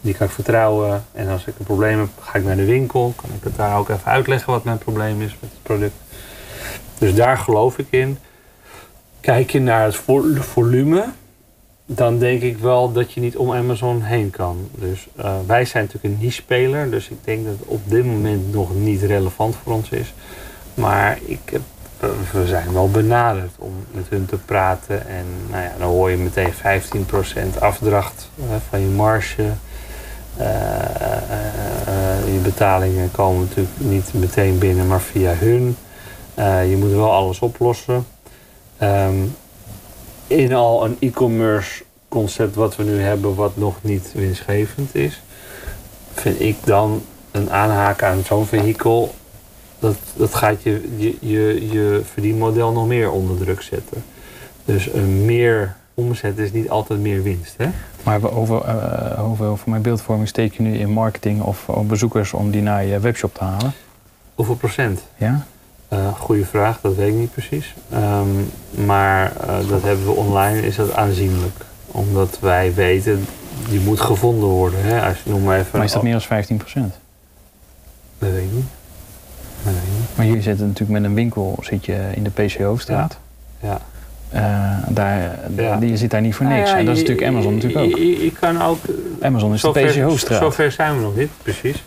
[0.00, 1.04] die kan ik vertrouwen.
[1.12, 3.12] En als ik een probleem heb, ga ik naar de winkel.
[3.16, 5.94] Kan ik het daar ook even uitleggen wat mijn probleem is met het product.
[6.98, 8.18] Dus daar geloof ik in.
[9.20, 9.96] Kijk je naar het
[10.38, 11.04] volume,
[11.86, 14.68] dan denk ik wel dat je niet om Amazon heen kan.
[14.74, 18.52] Dus uh, wij zijn natuurlijk een niche-speler, dus ik denk dat het op dit moment
[18.52, 20.14] nog niet relevant voor ons is.
[20.74, 21.60] Maar ik heb,
[22.04, 25.08] uh, we zijn wel benaderd om met hun te praten.
[25.08, 29.50] En nou ja, dan hoor je meteen 15% afdracht uh, van je marge.
[32.24, 35.76] Je betalingen komen natuurlijk niet meteen binnen, maar via hun.
[36.68, 38.06] je moet wel alles oplossen.
[38.82, 39.34] Um,
[40.26, 45.22] in al een e-commerce concept wat we nu hebben, wat nog niet winstgevend is,
[46.12, 49.14] vind ik dan een aanhaken aan zo'n vehikel,
[49.78, 54.04] dat, dat gaat je, je, je, je verdienmodel nog meer onder druk zetten.
[54.64, 57.54] Dus een meer omzet is niet altijd meer winst.
[57.56, 57.68] Hè?
[58.08, 62.32] Maar hoeveel, uh, hoeveel voor mijn beeldvorming steek je nu in marketing of op bezoekers
[62.32, 63.72] om die naar je webshop te halen?
[64.34, 65.02] Hoeveel procent?
[65.16, 65.46] Ja?
[65.92, 67.74] Uh, goeie vraag, dat weet ik niet precies.
[67.94, 68.50] Um,
[68.86, 71.64] maar uh, dat hebben we online, is dat aanzienlijk.
[71.86, 73.26] Omdat wij weten,
[73.68, 74.82] die moet gevonden worden.
[74.82, 75.08] Hè?
[75.08, 76.98] Als noem maar, even maar is dat meer dan 15 procent?
[78.18, 78.68] Dat weet ik niet.
[79.62, 80.16] Dat weet ik niet.
[80.16, 83.18] Maar jullie zitten natuurlijk met een winkel zit je in de PCO-straat.
[83.60, 83.80] Ja.
[84.34, 84.40] Uh,
[84.88, 85.78] daar, ja.
[85.80, 86.58] Je zit daar niet voor niks.
[86.58, 87.98] Nou ja, en dat is je, natuurlijk Amazon natuurlijk ook.
[87.98, 88.78] Je, je kan ook...
[89.20, 90.38] Amazon is de PCO-straat.
[90.40, 91.84] Zover zijn we nog niet, precies.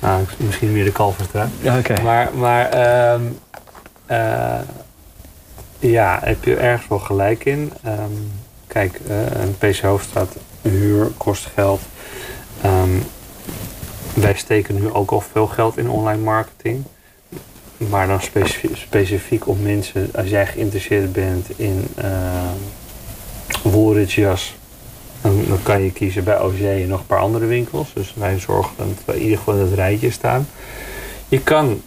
[0.00, 1.48] Nou, misschien meer de Kalverstraat.
[1.60, 1.92] Ja, oké.
[1.92, 2.04] Okay.
[2.04, 3.38] Maar, maar um,
[4.10, 4.58] uh,
[5.78, 7.72] ja, heb je ergens wel gelijk in.
[7.86, 8.30] Um,
[8.66, 11.80] kijk, uh, een PC Hoofdstraat, huur kost geld.
[12.64, 13.02] Um,
[14.14, 16.84] wij steken nu ook al veel geld in online marketing.
[17.76, 22.04] Maar dan specifiek, specifiek op mensen, als jij geïnteresseerd bent in uh,
[25.20, 27.92] dan, dan, kan je kiezen bij OG en nog een paar andere winkels.
[27.94, 30.46] Dus wij zorgen dat we in ieder geval in het rijtje staan.
[31.28, 31.82] Je kan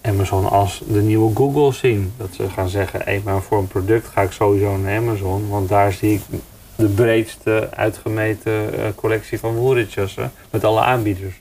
[0.00, 2.12] Amazon als de nieuwe Google zien.
[2.16, 5.48] Dat ze gaan zeggen, hey, maar voor een product ga ik sowieso naar Amazon.
[5.48, 6.20] Want daar zie ik
[6.76, 10.32] de breedste uitgemeten uh, collectie van woeritjassen.
[10.50, 11.40] Met alle aanbieders.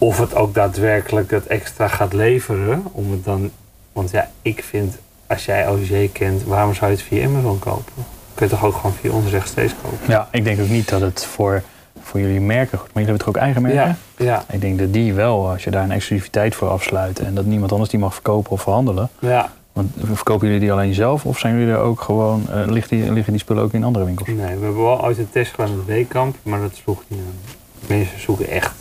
[0.00, 2.82] Of het ook daadwerkelijk het extra gaat leveren.
[2.92, 3.50] Om het dan,
[3.92, 7.92] want ja, ik vind, als jij OG kent, waarom zou je het via Amazon kopen?
[8.34, 9.98] kun je toch ook gewoon via ons rechtstreeks kopen.
[10.08, 11.62] Ja, ik denk ook niet dat het voor
[12.02, 12.92] voor jullie merken goed.
[12.92, 13.96] Maar jullie hebben toch ook eigen merken?
[14.16, 17.34] Ja, ja, Ik denk dat die wel, als je daar een exclusiviteit voor afsluit en
[17.34, 19.08] dat niemand anders die mag verkopen of verhandelen.
[19.18, 19.50] ja.
[19.72, 23.12] Want verkopen jullie die alleen zelf of zijn jullie er ook gewoon, eh, liggen, die,
[23.12, 24.28] liggen die spullen ook in andere winkels?
[24.28, 27.54] Nee, we hebben wel ooit een test gedaan met Weekamp, maar dat sloeg niet aan.
[27.90, 28.72] Mensen zoeken echt.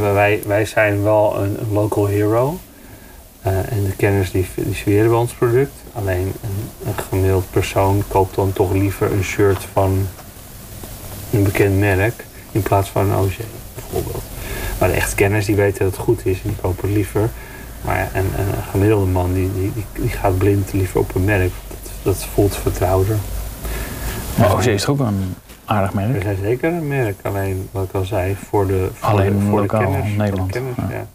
[0.00, 2.58] Wij, wij zijn wel een, local hero.
[3.42, 5.72] Eh, en de kenners die, die bij ons product.
[5.92, 6.32] Alleen
[6.84, 10.08] een, gemiddeld persoon koopt dan toch liever een shirt van
[11.30, 13.36] een bekend merk in plaats van een OG
[13.74, 14.22] bijvoorbeeld.
[14.78, 17.30] Maar de echte kenners die weten dat het goed is en die kopen liever.
[17.84, 21.52] Maar een, een gemiddelde man die, die, die, gaat blind liever op een merk.
[21.68, 23.16] Dat, dat voelt vertrouwder.
[24.38, 26.22] Maar OG is toch ook een aardig We merk?
[26.22, 29.60] zijn zeker een merk, alleen wat ik al zei, voor de, voor Alleen de, voor
[29.60, 30.10] lokaal, de kenners.
[30.10, 30.52] in Nederland.
[30.52, 30.96] De kenners, Ja.
[30.96, 31.06] ja.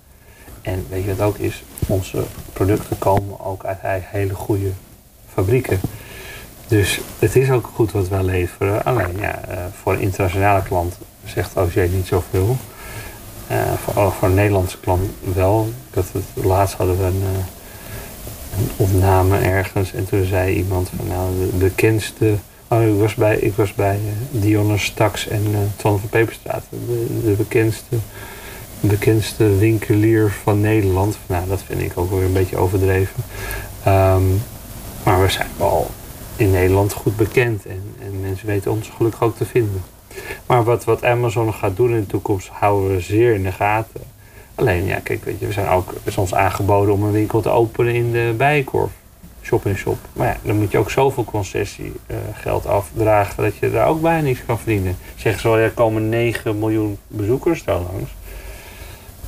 [0.61, 1.63] En weet je wat ook is?
[1.87, 4.69] Onze producten komen ook uit he- hele goede
[5.33, 5.79] fabrieken.
[6.67, 8.83] Dus het is ook goed wat wij leveren.
[8.85, 12.57] Alleen ja, eh, voor een internationale klant zegt OG niet zoveel.
[13.47, 15.01] Eh voor, voor een Nederlandse klant
[15.33, 15.69] wel.
[15.93, 21.07] Had het, laatst hadden we een, eh, een opname ergens en toen zei iemand van
[21.07, 22.35] nou de bekendste.
[22.71, 26.63] Oh, ik was bij, ik was bij eh, Dionne Staks en Twan van Peperstraat.
[27.23, 27.95] De, bekendste,
[28.79, 31.17] bekendste winkelier van Nederland.
[31.25, 33.23] Nou, dat vind ik ook weer een beetje overdreven.
[33.83, 34.23] Ehm,
[35.03, 35.87] maar we zijn wel
[36.35, 39.83] in Nederland goed bekend en, en mensen weten ons gelukkig ook te vinden.
[40.45, 44.01] Maar wat, wat Amazon gaat doen in de toekomst houden we zeer in de gaten.
[44.55, 47.93] Alleen, ja, kijk, weet je, we zijn ook, ons aangeboden om een winkel te openen
[47.93, 48.91] in de Bijenkorf.
[49.49, 49.97] Shop in shop.
[50.13, 51.97] Maar ja, dan moet je ook zoveel concessiegeld
[52.33, 54.97] geld afdragen dat je daar ook bijna niks kan verdienen.
[55.15, 58.11] Zeggen ze wel, er komen 9 miljoen bezoekers daar langs.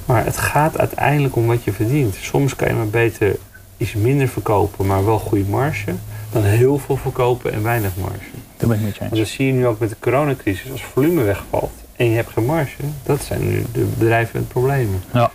[0.06, 2.16] Maar het gaat uiteindelijk om wat je verdient.
[2.16, 3.36] Soms kan je maar beter
[3.78, 5.94] iets minder verkopen, maar wel goede marge.
[6.32, 8.30] Dan heel veel verkopen en weinig marge.
[8.58, 9.20] Dat ben ik met je Want eens.
[9.20, 10.72] dat zie je nu ook met de coronacrisis.
[10.72, 15.04] Als volume wegvalt en je hebt geen marge, dat zijn nu de bedrijven met problemen.
[15.14, 15.32] Ja.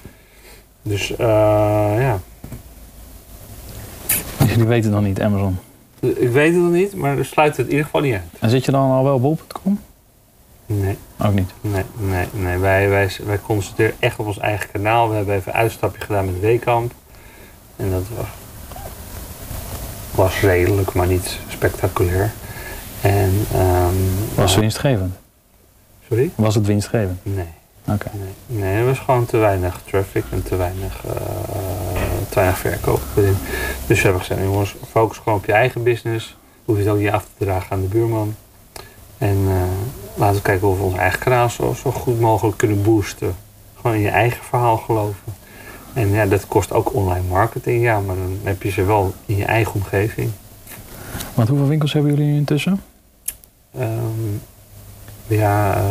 [0.83, 1.27] Dus eh,
[1.99, 2.21] ja,
[4.57, 5.59] Jullie weten dan niet, Amazon.
[6.01, 8.23] ik weet het nog niet, maar we sluiten het in ieder geval niet uit.
[8.41, 9.81] En zit je dan al wel op bol.com?
[10.67, 11.51] Nee, Ook niet.
[11.61, 12.59] nee, nee, nee.
[12.59, 15.09] Wij, wij, wij concentreren echt op ons eigen kanaal.
[15.09, 16.93] We hebben even een uitstapje gedaan met Weekamp.
[17.77, 18.27] En dat was,
[20.15, 22.31] was redelijk, maar niet spectaculair.
[23.01, 23.95] En, ehm,
[24.35, 25.15] Was het ja, winstgevend?
[26.09, 26.31] Sorry?
[26.35, 27.19] Was het winstgevend?
[27.23, 27.45] Nee.
[27.89, 28.11] Oké.
[28.13, 31.13] Nee, nee, er was gewoon te weinig traffic en te weinig, eh,
[32.29, 33.37] te weinig verkoop erin.
[33.87, 36.37] Dus we hebben gezegd, jongens, focus gewoon op je eigen business.
[36.65, 38.35] Hoef je het ook niet af te dragen aan de buurman.
[39.19, 39.63] En eh,
[40.15, 43.37] laten we kijken of we ons eigen kanaal zo, zo goed mogelijk kunnen boosten.
[43.75, 45.35] Gewoon in je eigen verhaal geloven.
[45.93, 49.37] En ja, dat kost ook online marketing, ja, maar dan heb je ze wel in
[49.37, 50.31] je eigen omgeving.
[51.35, 52.83] Want hoeveel winkels hebben jullie intussen?
[53.79, 53.91] Ehm,
[55.27, 55.85] ja, eh,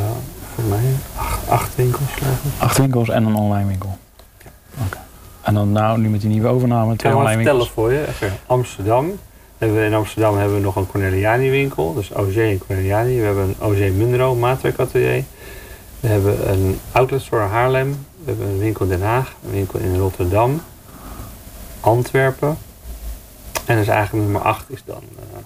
[0.53, 2.11] voor mij acht, acht winkels.
[2.57, 3.97] Acht winkels en een online winkel.
[4.85, 5.04] Oké.
[5.45, 8.07] En dan nou, nu met die nieuwe overname, Ik kan online vertellen voor je.
[8.07, 9.19] Even Amsterdam.
[9.57, 11.93] Hebben we, in Amsterdam hebben we nog een Corneliani winkel.
[11.93, 13.19] Dus OG en Corneliani.
[13.19, 15.23] We hebben een OG Munro maatwerkatelier.
[15.99, 18.05] We hebben een outlet store Haarlem.
[18.23, 19.33] We hebben een winkel in Den Haag.
[19.45, 20.61] Een winkel in Rotterdam.
[21.79, 22.57] Antwerpen.
[23.65, 25.37] En dus eigenlijk nummer 8 is dan eh,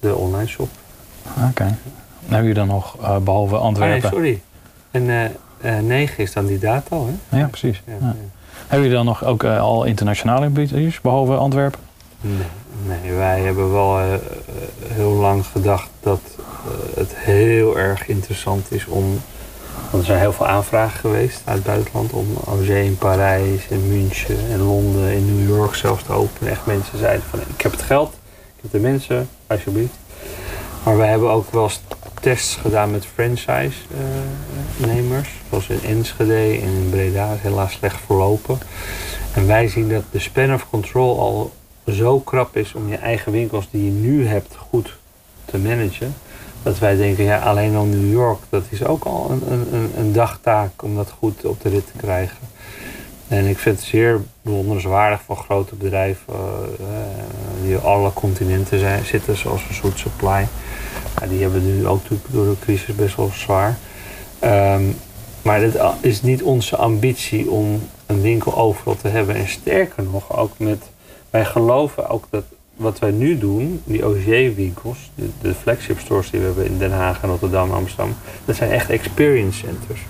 [0.00, 0.68] de online shop.
[1.48, 1.64] Oké.
[1.64, 1.76] Dan
[2.20, 4.08] hebben jullie dan nog, eh, behalve nee, Antwerpen...
[4.08, 4.42] sorry.
[4.90, 6.96] En eh 9 is dan die data,
[7.28, 7.38] hè?
[7.38, 7.82] ja, precies.
[7.86, 8.06] Ja, Ja.
[8.06, 8.14] ja.
[8.68, 11.80] Hebben jullie dan nog ook eh, al internationale ambities, behalve Antwerpen?
[12.86, 14.04] Nee, wij hebben wel eh,
[14.86, 19.20] heel lang gedacht dat eh, het heel erg interessant is om.
[19.90, 23.88] Want er zijn heel veel aanvragen geweest uit het buitenland om OG in Parijs, in
[23.88, 26.52] München, in Londen, in New York zelfs te openen.
[26.52, 28.12] Echt mensen zeiden van ik heb het geld,
[28.56, 29.94] ik heb de mensen, alsjeblieft.
[30.84, 31.70] Maar wij hebben ook wel
[32.20, 35.28] tests gedaan met franchise-nemers.
[35.48, 38.58] zoals in Enschede en in Breda is helaas slecht verlopen.
[39.34, 41.52] En wij zien dat de span of control al
[41.86, 44.96] zo krap is om je eigen winkels die je nu hebt goed
[45.44, 46.14] te managen.
[46.62, 50.12] Dat wij denken, ja, alleen al New York, dat is ook al een, een, een,
[50.12, 52.38] dagtaak om dat goed op de rit te krijgen.
[53.28, 56.40] En ik vind het zeer bewonderenswaardig van grote bedrijven eh, eh,
[57.62, 60.46] die op alle continenten zijn, zitten, zoals een soort supply.
[61.28, 63.78] Die hebben nu ook door de crisis best wel zwaar.
[64.38, 64.82] Ehm,
[65.42, 69.34] maar het is niet onze ambitie om een winkel overal te hebben.
[69.34, 70.82] En sterker nog, ook met,
[71.30, 72.44] wij geloven ook dat
[72.78, 77.22] wat wij nu doen, die OG-winkels, de, flagship stores die we hebben in Den Haag
[77.22, 80.00] Rotterdam Amsterdam, dat zijn echt experience centers.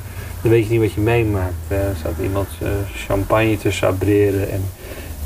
[0.42, 1.54] Dan weet je niet wat je meemaakt.
[1.68, 4.64] Er staat iemand eh, champagne te sabreren en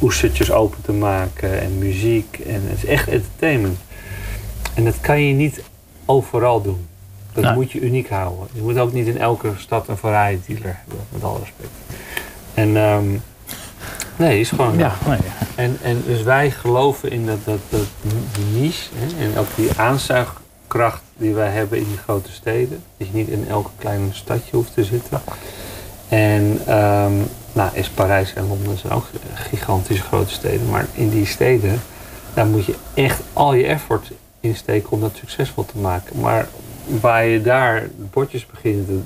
[0.03, 2.39] oestertjes open te maken en muziek.
[2.47, 3.79] En het is echt entertainment.
[4.75, 5.63] En dat kan je niet
[6.05, 6.87] overal doen.
[7.33, 7.55] Dat Nou.
[7.55, 8.47] moet je uniek houden.
[8.53, 11.71] Je moet ook niet in elke stad een variety dealer hebben, met alle respect.
[12.55, 13.05] En ehm,
[14.17, 14.79] nee, is gewoon.
[14.79, 15.19] Ja, nee.
[15.55, 17.87] En, en dus wij geloven in dat, dat, dat
[18.33, 22.83] die niche hè, en ook die aanzuigkracht die wij hebben in die grote steden.
[22.97, 25.21] Dat je niet in elke klein stadje hoeft te zitten.
[26.09, 27.13] En ehm,
[27.53, 30.71] nou, is Parijs en Londen zijn ook gigantische grote steden.
[30.71, 31.81] Maar in die steden,
[32.35, 34.11] daar moet je echt al je effort
[34.43, 36.21] in steken om dat succesvol te maken.
[36.21, 36.49] Maar
[37.01, 38.99] waar je daar bordjes beginnen te,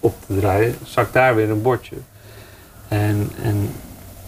[0.00, 1.96] op te draaien, zakt daar weer een bordje.
[2.88, 3.70] En, en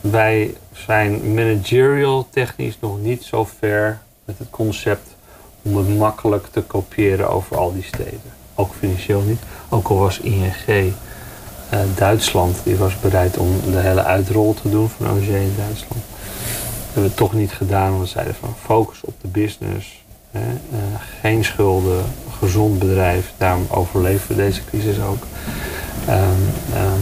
[0.01, 5.15] wij zijn managerial technisch nog niet zo ver met het concept
[5.63, 8.33] om het makkelijk te kopiëren over al die steden.
[8.55, 9.41] Ook financieel niet.
[9.69, 14.89] Ook al was ING eh, Duitsland, die was bereid om de hele uitrol te doen
[14.89, 16.03] van OG in Duitsland.
[16.03, 20.04] Dat hebben we toch niet gedaan, want we zeiden van focus op de business.
[20.35, 20.41] Eh,
[21.21, 22.05] geen schulden,
[22.39, 23.33] gezond bedrijf.
[23.37, 25.27] Daarom overleven we deze crisis ook.
[26.07, 26.21] Ehm,
[26.75, 27.01] ehm,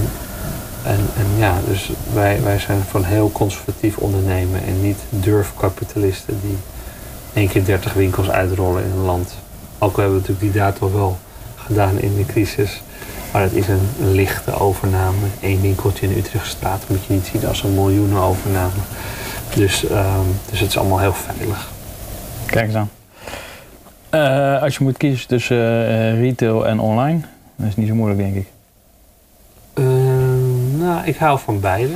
[0.82, 6.56] en, en ja, dus wij, wij zijn van heel conservatief ondernemen en niet durfkapitalisten die
[7.32, 9.34] één keer 30 winkels uitrollen in een land.
[9.78, 11.18] Ook hebben we natuurlijk die dato wel
[11.56, 12.82] gedaan in de crisis.
[13.32, 15.26] Maar het is een, lichte overname.
[15.40, 18.80] Eén winkeltje in de Utrechtstraat moet je niet zien als een miljoenen overname.
[19.54, 21.70] Dus, ehm, dus het is allemaal heel veilig.
[22.46, 22.90] Kijk eens aan.
[24.12, 27.20] Eh, als je moet kiezen tussen eh, retail en online,
[27.56, 28.46] dat is niet zo moeilijk, denk ik.
[29.74, 31.92] Ehm, nou, ik hou van beide.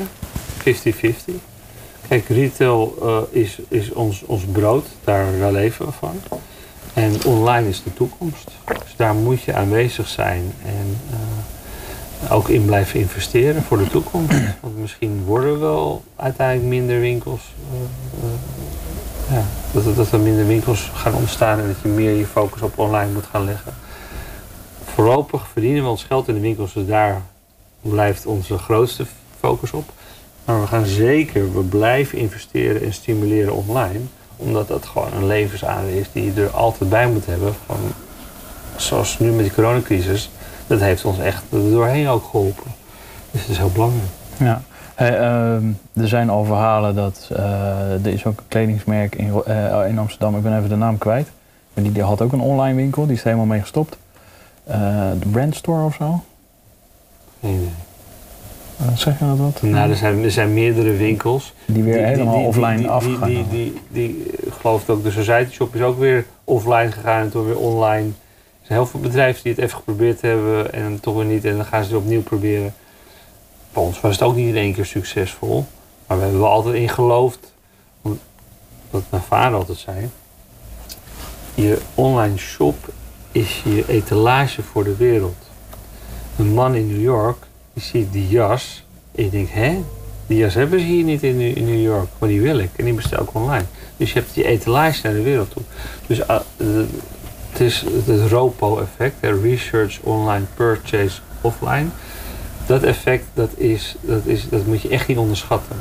[0.58, 1.34] 50-50.
[2.08, 4.86] Kijk, retail eh, is, is ons, ons brood.
[5.04, 6.20] Daar, leven we van.
[6.94, 8.50] En online is de toekomst.
[8.66, 14.38] Dus daar moet je aanwezig zijn en eh, ook in blijven investeren voor de toekomst.
[14.62, 17.42] Want misschien worden wel uiteindelijk minder winkels.
[19.72, 23.12] Dat, dat er minder winkels gaan ontstaan en dat je meer je focus op online
[23.12, 23.74] moet gaan leggen.
[24.84, 27.22] Voorlopig verdienen we ons geld in de winkels, dus daar
[27.80, 29.06] blijft onze grootste
[29.38, 29.90] focus op.
[30.44, 34.00] Maar we gaan zeker, we blijven investeren en stimuleren online.
[34.36, 37.54] Omdat dat gewoon een levensader is die je er altijd bij moet hebben.
[37.66, 37.76] Van,
[38.76, 40.30] zoals nu met die coronacrisis.
[40.66, 42.74] Dat heeft ons echt doorheen ook geholpen.
[43.30, 44.08] Dus het is heel belangrijk.
[44.36, 44.62] Ja.
[44.96, 49.88] Hey, ehm, er zijn al verhalen dat eh, er is ook een kledingsmerk in, eh,
[49.88, 51.28] in Amsterdam, ik ben even de naam kwijt.
[51.74, 53.96] Maar die, die had ook een online winkel, die is er helemaal mee gestopt.
[54.64, 56.24] Eh, de Brandstore of zo?
[57.40, 57.68] Geen idee.
[58.78, 59.62] Eh, zeg je dat wat?
[59.62, 61.54] Nou, er zijn, er zijn meerdere winkels.
[61.66, 63.28] Die weer helemaal offline die, afgegaan.
[63.28, 67.46] Die, die, die, geloof ook de Society Shop is ook weer offline gegaan en toen
[67.46, 68.06] weer online.
[68.06, 71.44] Er zijn heel veel bedrijven die het even geprobeerd hebben en toch weer niet.
[71.44, 72.74] En dan gaan ze het opnieuw proberen.
[73.76, 75.66] Ons was het ook niet in één keer succesvol.
[76.06, 77.52] Maar we hebben wel altijd in geloofd.
[78.90, 80.08] Wat mijn vader altijd zei.
[81.54, 82.76] Je online shop
[83.32, 85.36] is je etalage voor de wereld.
[86.38, 87.36] Een man in New York,
[87.72, 88.84] die ziet die jas.
[89.14, 89.82] En je denkt, hè?
[90.26, 92.70] Die jas hebben ze hier niet in, New York, maar die wil ik.
[92.76, 93.64] En die bestel ik online.
[93.96, 95.62] Dus je hebt die etalage naar de wereld toe.
[96.06, 96.18] Dus
[96.56, 96.86] de-
[97.50, 101.88] het is het ROPO-effect, Research Online Purchase Offline.
[102.66, 105.76] Dat effect, dat, is, dat, is, dat moet je echt niet onderschatten.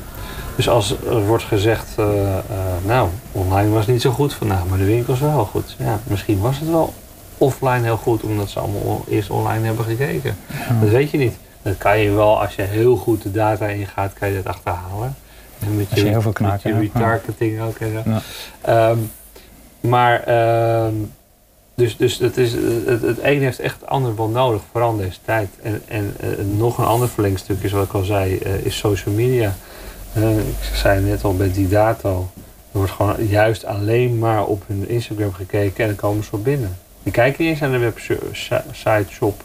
[0.55, 2.41] Dus als er wordt gezegd, eh, eh,
[2.85, 5.75] nou, online was niet zo goed vandaag, maar de winkels wel heel goed.
[5.77, 6.93] Ja, misschien was het wel
[7.37, 10.37] offline heel goed, omdat ze allemaal eerst online hebben gekeken.
[10.81, 11.33] Dat weet je niet.
[11.61, 15.15] Dat kan je wel, als je heel goed de data ingaat, kan je dat achterhalen.
[15.59, 16.81] En met Als je heel veel met knaken je ja.
[16.81, 18.09] retargeting ook en zo.
[18.09, 18.21] Ja.
[18.61, 18.97] Ehm,
[19.79, 20.93] maar, ehm,
[21.75, 22.53] dus, dus het, is,
[22.85, 25.49] het, het een heeft echt het ander wel nodig, vooral in deze tijd.
[25.61, 26.13] En, en
[26.57, 29.55] nog een ander verlengstuk is, wat ik al zei, eh, is social media.
[30.13, 32.29] Eh, ik zei net al bij die dato.
[32.71, 36.77] Er wordt gewoon juist alleen maar op hun Instagram gekeken en dan komen ze binnen.
[37.03, 39.43] Die kijken niet eens aan de website shop.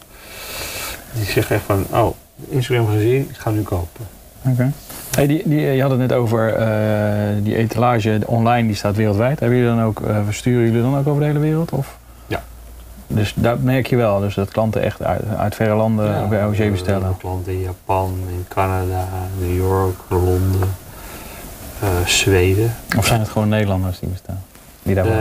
[1.14, 2.16] Die zeggen echt van, oh,
[2.49, 4.07] Instagram gezien, ik ga nu kopen.
[4.47, 4.73] Oké.
[5.11, 9.40] Hey, die, die, je had het net over eh, die etalage online, die staat wereldwijd.
[9.40, 11.71] Hebben jullie dan ook, versturen jullie dan ook over de hele wereld?
[11.71, 11.99] Of?
[13.12, 16.45] Dus daar merk je wel, dus dat klanten echt uit, uit verre landen Ja, bij
[16.47, 17.16] OG hebben bestellen.
[17.18, 19.09] Klanten in Japan, in Canada,
[19.41, 20.68] New York, Londen,
[21.80, 22.74] eh, Zweden.
[22.99, 24.43] Of zijn het gewoon Nederlanders die bestellen?
[24.82, 25.07] Die daar?
[25.07, 25.12] Eh,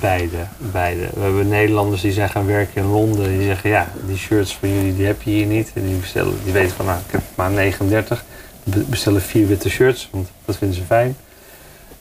[0.00, 1.08] beide, beide.
[1.14, 3.28] We hebben Nederlanders die zijn gaan werken in Londen.
[3.28, 5.70] Die zeggen, ja, die shirts van jullie die heb je hier niet.
[5.74, 8.24] En die, bestellen, die weten van, nou, ik heb maar 39.
[8.64, 11.16] Die be- bestellen vier witte shirts, want dat vinden ze fijn.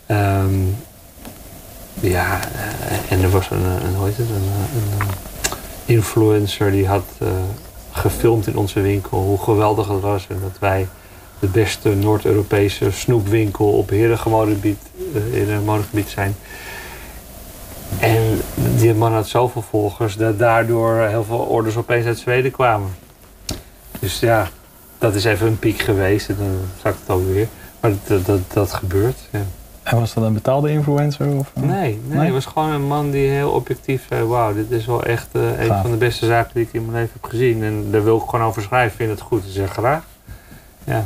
[0.06, 0.50] Ehm,
[2.00, 4.50] ja, eh, en er was een, een, hoe heet het, een,
[5.00, 5.08] eh,
[5.90, 7.28] influencer die had eh,
[7.92, 10.28] gefilmd in onze winkel hoe geweldig het was.
[10.28, 10.88] En dat wij
[11.40, 14.80] de beste Noord-Europese snoepwinkel op herengemodegebied,
[15.14, 16.36] eh, modegebied zijn.
[18.00, 18.42] En
[18.78, 22.90] die man had zoveel volgers dat daardoor heel veel orders opeens uit Zweden kwamen.
[24.00, 24.48] Dus ja,
[24.98, 27.48] dat is even een piek geweest en dan zakt het ook weer.
[27.80, 29.18] Maar dat, dat, dat gebeurt.
[29.32, 29.46] Ja.
[29.90, 31.28] En was dat een betaalde influencer?
[31.28, 31.52] Of?
[31.54, 32.26] Nee, nee, Nee?
[32.26, 35.60] het was gewoon een man die heel objectief zei: Wauw, dit is wel echt eh,
[35.68, 37.64] een van de beste zaken die ik in mijn leven heb gezien.
[37.64, 38.98] En daar wil ik gewoon over schrijven.
[38.98, 39.44] Vind het goed?
[39.48, 40.04] Zeg graag.
[40.84, 41.06] Ja.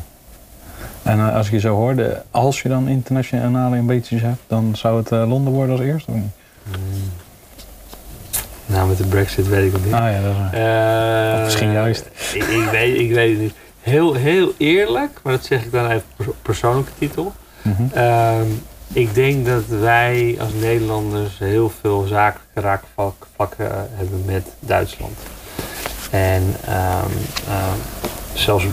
[1.03, 4.97] En eh, als ik je zo hoorde, als je dan internationale ambities hebt, dan zou
[4.97, 6.31] het eh, Londen worden als eerste of niet?
[6.63, 6.73] Mm.
[8.65, 9.93] Nou, met de Brexit weet ik het niet.
[9.93, 11.37] Ah ja, dat is waar.
[11.37, 12.05] Eh, misschien juist.
[12.33, 13.53] Ik, ik, weet, ik weet het niet.
[13.81, 17.33] Heel, heel eerlijk, maar dat zeg ik dan even perso- persoonlijke titel.
[17.61, 17.83] Mhm.
[17.93, 18.45] Ehm,
[18.93, 25.17] ik denk dat wij als Nederlanders heel veel zakelijke raakvlakken eh, hebben met Duitsland.
[26.11, 27.11] En ehm,
[27.47, 27.77] ehm,
[28.33, 28.65] zelfs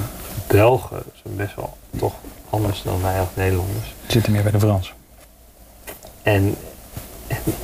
[0.46, 2.14] Belgen zijn best wel toch
[2.50, 3.94] anders dan wij als Nederlanders.
[4.06, 4.94] Zitten meer bij de Frans.
[6.22, 6.56] En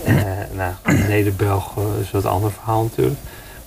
[0.05, 0.15] eh,
[0.53, 0.73] nou,
[1.09, 3.21] Neder-Belgen is wat een ander verhaal natuurlijk.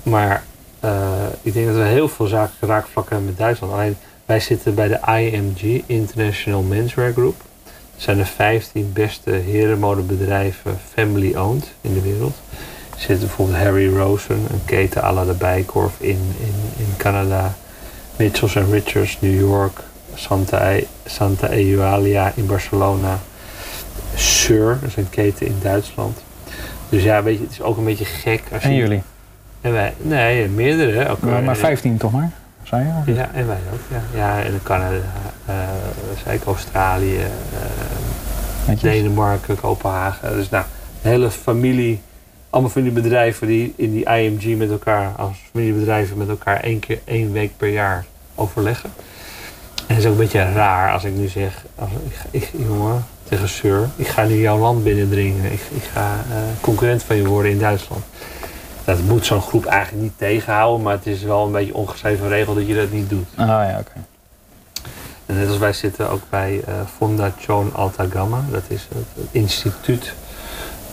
[0.03, 0.43] Maar
[0.79, 3.73] eh, ik denk dat we heel veel zakelijke raakvlakken hebben met Duitsland.
[3.73, 7.35] Alleen wij zitten bij de IMG, International Menswear Group.
[7.99, 12.35] Zijn de 15 beste herenmodebedrijven family-owned in de wereld.
[12.93, 17.55] Er zit bijvoorbeeld Harry Rosen, een keten à la de Bijkorf in, in, in Canada.
[18.15, 19.79] Mitchells Richards, New York.
[20.13, 23.19] Santa, E- Santa Eulalia in Barcelona.
[24.15, 26.17] Sur, dat is een keten in Duitsland.
[26.89, 28.43] Dus ja, weet je, het is ook een beetje gek.
[28.53, 29.01] Als En je, jullie?
[29.61, 31.09] En wij, nee, meerdere.
[31.09, 32.31] Ook, Maar, maar eh, 15 toch maar?
[32.69, 32.87] Zei?
[33.05, 33.79] Ja, en wij ook.
[33.89, 34.95] Ja, ja en Canada,
[35.45, 35.55] eh
[36.23, 38.81] zei ik Australië, eh.
[38.81, 40.35] Denemarken, Kopenhagen.
[40.35, 40.65] Dus nou,
[41.01, 42.01] een hele familie,
[42.49, 47.31] allemaal familiebedrijven die in die IMG met elkaar, als familiebedrijven met elkaar één keer, één
[47.31, 48.05] week per jaar
[48.35, 48.89] overleggen.
[49.87, 51.89] En het is ook een beetje raar als ik nu zeg, als
[52.31, 55.45] ik, jongen, tegen Sir, ik ga nu jouw land binnendringen.
[55.45, 58.03] Ik, ik ga eh, concurrent van je worden in Duitsland.
[58.89, 62.53] Dat moet zo'n groep eigenlijk niet tegenhouden, maar het is wel een beetje ongeschreven regel
[62.53, 63.27] dat je dat niet doet.
[63.35, 64.05] Ah ja, oké.
[65.25, 68.45] En net als wij zitten ook bij eh Fondazione Alta Gamma.
[68.51, 70.13] Dat is het, het instituut.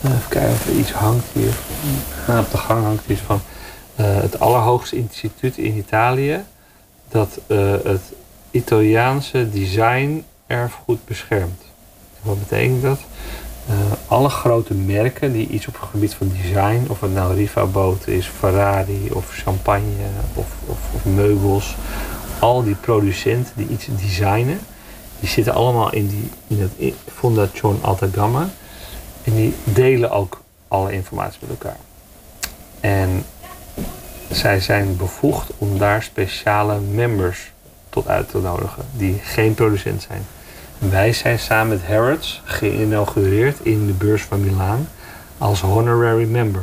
[0.03, 1.55] Eh, even kijken of er iets hangt hier.
[2.27, 3.41] Nou, op de gang hangt iets van
[3.95, 6.45] eh, het allerhoogste instituut in Italië.
[7.09, 7.41] Dat
[7.83, 8.13] het
[8.51, 11.63] Italiaanse design erfgoed beschermt.
[12.23, 12.99] Wat betekent dat?
[13.69, 13.75] Eh,
[14.07, 18.27] alle grote merken die iets op het gebied van design, of het nou Riva-boot is,
[18.27, 20.05] Ferrari of champagne
[20.35, 21.77] of, of, of meubels,
[22.39, 24.61] al die producenten die iets designen,
[25.21, 28.49] die zitten allemaal in, die, in het i- Fondazione Alta Gamma.
[29.23, 31.77] En die delen ook alle informatie met elkaar.
[32.81, 33.25] En
[34.31, 37.53] zij zijn bevoegd om daar speciale members
[37.89, 40.27] tot uit te nodigen, die geen producent zijn.
[40.79, 44.89] Wij zijn samen met Harrods geïnaugureerd in de beurs van Milaan
[45.39, 46.63] als honorary member.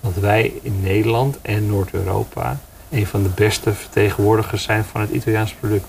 [0.00, 2.58] Omdat wij in Nederland en Noord-Europa
[2.90, 5.86] een van de beste vertegenwoordigers zijn van het Italiaanse product.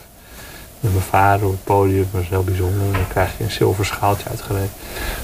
[0.79, 2.81] We bevaren op het podium, is heel bijzonder.
[2.81, 4.73] En dan krijg je een zilver schaaltje uitgereikt.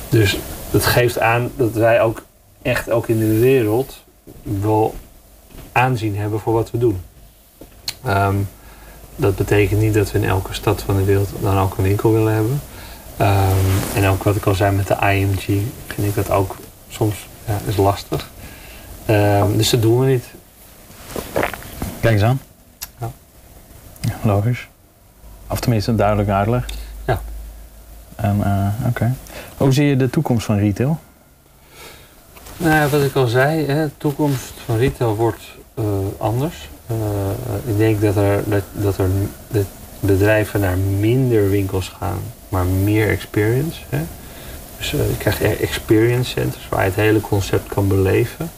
[0.10, 0.40] Dus
[0.72, 2.24] dat geeft aan dat wij ook
[2.62, 4.04] echt ook in de wereld
[4.44, 4.96] wel
[5.72, 7.02] aanzien hebben voor wat we doen.
[8.04, 8.36] Ehm,
[9.20, 12.14] dat betekent niet dat we in elke stad van de wereld dan ook een winkel
[12.14, 12.62] willen hebben.
[13.18, 15.46] Ehm, en ook wat ik al zei met de IMG,
[15.88, 16.56] vind ik dat ook
[16.90, 18.30] soms ja, is lastig.
[19.06, 20.26] Ehm, dus dat doen we niet.
[22.00, 22.42] Kijk eens aan.
[23.00, 23.12] Ja.
[24.00, 24.68] Ja, logisch.
[25.48, 26.66] Of tenminste een duidelijke uitleg.
[27.06, 27.22] Ja.
[28.16, 29.16] En, eh, oké.
[29.58, 31.00] Hoe zie je de toekomst van retail?
[32.58, 35.44] Nou, ja, wat ik al zei, hè, de toekomst van retail wordt
[35.74, 35.84] eh,
[36.18, 36.70] anders.
[36.90, 36.96] Eh,
[37.66, 39.10] ik denk dat er, dat, dat er
[40.00, 42.20] bedrijven naar minder winkels gaan,
[42.50, 43.82] maar meer experience.
[43.90, 44.00] Hè.
[44.78, 48.50] Dus eh, je krijgt e- experience centers waar je het hele concept kan beleven.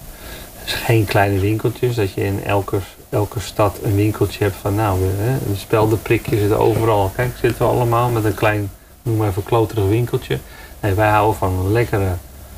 [0.64, 2.78] Dus geen kleine winkeltjes, dat je in elke,
[3.10, 7.12] elke stad een winkeltje hebt van nou, hè, de speldenprikjes zitten overal.
[7.16, 8.72] Kijk, zitten we allemaal met een klein,
[9.04, 10.38] noem maar even kloterig winkeltje.
[10.80, 12.14] Nee, wij houden van lekkere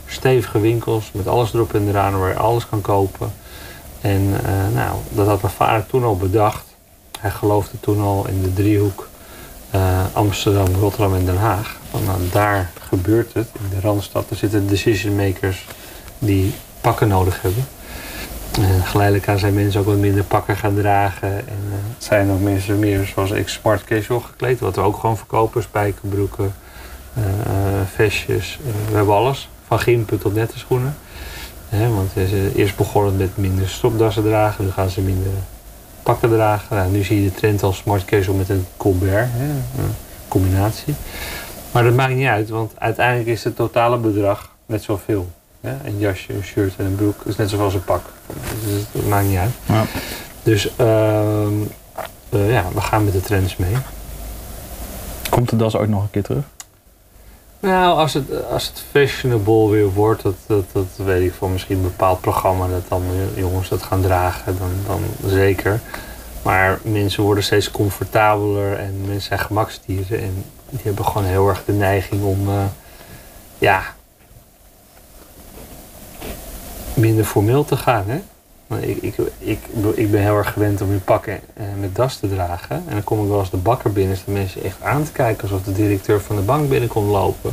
[0.06, 3.32] stevige winkels met alles erop en eraan waar je alles kan kopen.
[4.04, 6.66] En eh, nou, dat had mijn vader toen al bedacht.
[7.20, 9.08] Hij geloofde toen al in de driehoek
[9.70, 11.78] eh, Amsterdam, Rotterdam en Den Haag.
[11.92, 13.48] Want daar gebeurt het.
[13.54, 15.66] In de Randstad er zitten decision makers
[16.20, 17.66] die pakken nodig hebben.
[18.60, 21.30] En geleidelijk aan zijn mensen ook wat minder pakken gaan dragen.
[21.30, 24.60] En eh, zijn ook mensen meer zoals ik smart casual gekleed.
[24.60, 25.64] Wat we ook gewoon verkopen.
[25.64, 26.54] Spijkerbroeken,
[27.96, 28.60] vestjes.
[28.90, 29.50] we hebben alles.
[29.68, 30.96] Van gimpen tot nette schoenen.
[31.80, 34.66] Want ze eerst begonnen met minder stropdassen dragen.
[34.66, 35.32] Nu gaan ze minder
[36.04, 36.76] pakken dragen.
[36.76, 39.30] Nou, nu zie je de trend als smart casual met een Colbert.
[39.78, 39.96] Een
[40.28, 40.96] combinatie.
[41.72, 42.50] Maar dat maakt niet uit.
[42.50, 45.32] Want uiteindelijk is het totale bedrag net zoveel.
[45.62, 45.74] Hè?
[45.84, 47.22] Een jasje, een shirt en een broek.
[47.26, 48.02] Is net zoals een pak.
[48.66, 49.52] Dus dat maakt niet uit.
[49.66, 49.84] Ja.
[50.44, 51.54] Dus ehm,
[52.30, 53.76] eh, ja, we gaan met de trends mee.
[55.30, 56.44] Komt de das ooit nog een keer terug?
[57.64, 60.36] Nou, als het, als het fashionable weer wordt, dat,
[60.72, 63.04] dat, weet ik van misschien een bepaald programma dat dan
[63.36, 65.80] jongens dat gaan dragen, dan, dan zeker.
[66.42, 71.66] Maar mensen worden steeds comfortabeler en mensen zijn gemaksdieren en die hebben gewoon heel erg
[71.66, 72.66] de neiging om, eh,
[73.58, 73.84] ja,
[76.94, 78.04] minder formeel te gaan.
[78.08, 78.22] Hè?
[78.82, 79.60] Ik, ik, ik,
[79.94, 82.76] ik ben heel erg gewend om in pakken eh, met das te dragen.
[82.88, 85.44] En dan kom ik wel eens de bakker binnen, staan mensen echt aan te kijken
[85.44, 87.52] alsof de directeur van de bank binnenkomt lopen.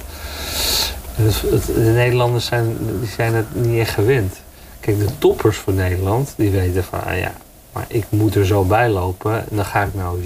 [1.17, 4.37] Dus de Nederlanders zijn, die zijn het niet echt gewend.
[4.81, 7.33] Kijk, de toppers van Nederland, die weten van, ah ja,
[7.73, 10.25] maar ik moet er zo bij lopen en dan ga ik naar OC.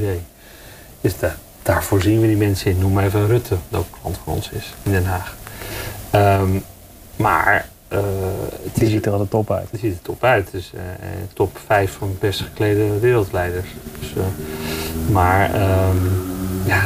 [1.00, 2.78] Dus da- daarvoor zien we die mensen in.
[2.78, 5.36] Noem maar even Rutte, dat ook klant van ons is, in Den Haag.
[6.10, 6.48] Ehm,
[7.16, 8.02] maar eh,
[8.62, 9.66] het Die ziet er altijd top uit.
[9.70, 10.48] het ziet er top uit.
[10.50, 10.72] Dus
[11.32, 13.68] top 5 van de best geklede wereldleiders.
[14.00, 14.12] Dus,
[15.10, 15.96] maar ehm,
[16.64, 16.80] ja,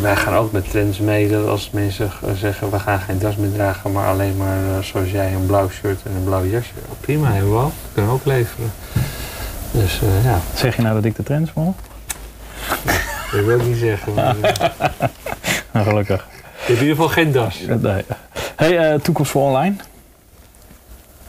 [0.00, 1.28] wij gaan ook met trends mee.
[1.28, 5.32] Dat als mensen zeggen we gaan geen das meer dragen, maar alleen maar zoals jij
[5.32, 6.72] een blauw shirt en een blauw jasje.
[6.88, 7.72] Oh, prima, hebben we ook.
[7.92, 8.72] Kunnen we ook leveren.
[9.70, 11.74] Dus ja, Zeg je nou dat ik de trends volg?
[13.32, 14.14] dat wil ik niet zeggen.
[14.14, 14.36] Maar,
[15.72, 16.26] Nou, gelukkig.
[16.66, 17.60] in ieder geval geen das.
[17.80, 18.04] Nee.
[18.56, 19.74] Hey, toekomst voor online?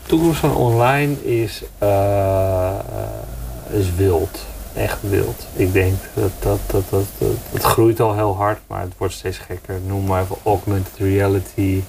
[0.06, 2.80] Toekomst van online is, eh, eh,
[3.70, 4.46] is wild.
[4.74, 5.48] Echt wild.
[5.54, 9.14] Ik denk dat dat, dat, dat, dat het groeit al heel hard, maar het wordt
[9.14, 9.80] steeds gekker.
[9.86, 11.84] Noem maar even augmented reality.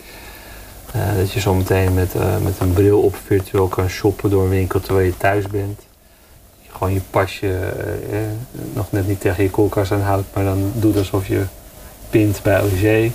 [0.93, 4.81] Eh, dat je zometeen met, met een bril op virtueel kan shoppen door een winkel
[4.81, 5.87] terwijl je thuis bent.
[6.61, 7.59] Je gewoon je pasje
[8.11, 8.19] eh,
[8.73, 11.43] nog net niet tegen je koelkast aanhoudt, maar dan doet alsof je
[12.11, 13.11] pint bij OG.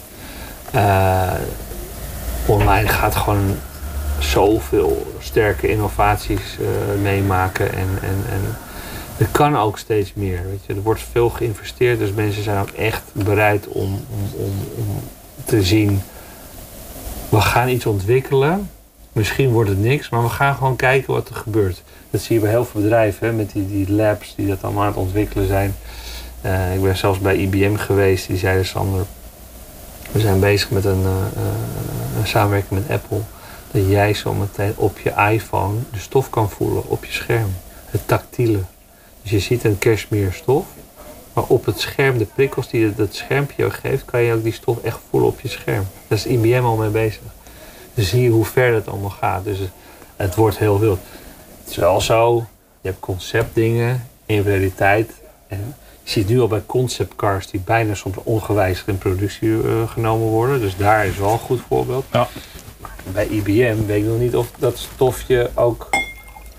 [2.45, 3.56] Online gaat gewoon
[4.22, 7.74] zoveel sterke innovaties eh, meemaken.
[7.74, 8.58] En, en, en
[9.18, 10.40] er kan ook steeds meer.
[10.50, 10.74] Weet je.
[10.74, 14.06] Er wordt veel geïnvesteerd, dus mensen zijn ook echt bereid om,
[14.36, 14.52] om,
[15.46, 16.02] te zien.
[17.30, 18.70] We gaan iets ontwikkelen.
[19.12, 21.84] Misschien wordt het niks, maar we gaan gewoon kijken wat er gebeurt.
[22.10, 24.82] Dat zie je bij heel veel bedrijven, hè, met die, die labs die dat allemaal
[24.82, 25.76] aan het ontwikkelen zijn.
[26.42, 29.06] Eh, ik ben zelfs bij IBM geweest, die zeiden Sander,
[30.12, 31.42] we zijn bezig met een, eh,
[32.20, 33.22] een samenwerking met Apple
[33.72, 37.52] dat jij zo meteen op je iPhone de stof kan voelen op je scherm.
[37.86, 38.60] Het tactiele.
[39.22, 40.66] Dus je ziet een cashmere stof,
[41.34, 44.54] maar op het scherm, de prikkels die dat schermpje jou geeft, kan je ook die
[44.54, 45.88] stof echt voelen op je scherm.
[46.08, 47.22] Daar is IBM al mee bezig.
[47.94, 49.44] Dus zie je hoe ver dat allemaal gaat.
[49.44, 49.70] Dus het,
[50.16, 51.00] het wordt heel wild.
[51.62, 52.46] Het is wel zo,
[52.82, 55.12] je hebt conceptdingen in realiteit.
[55.48, 60.28] En je ziet nu al bij conceptcars die bijna soms ongewijzigd in productie eh, genomen
[60.28, 60.60] worden.
[60.60, 62.06] Dus daar is wel een goed voorbeeld.
[62.12, 62.28] Ja.
[63.04, 65.89] Bij IBM weet ik nog niet of dat stofje ook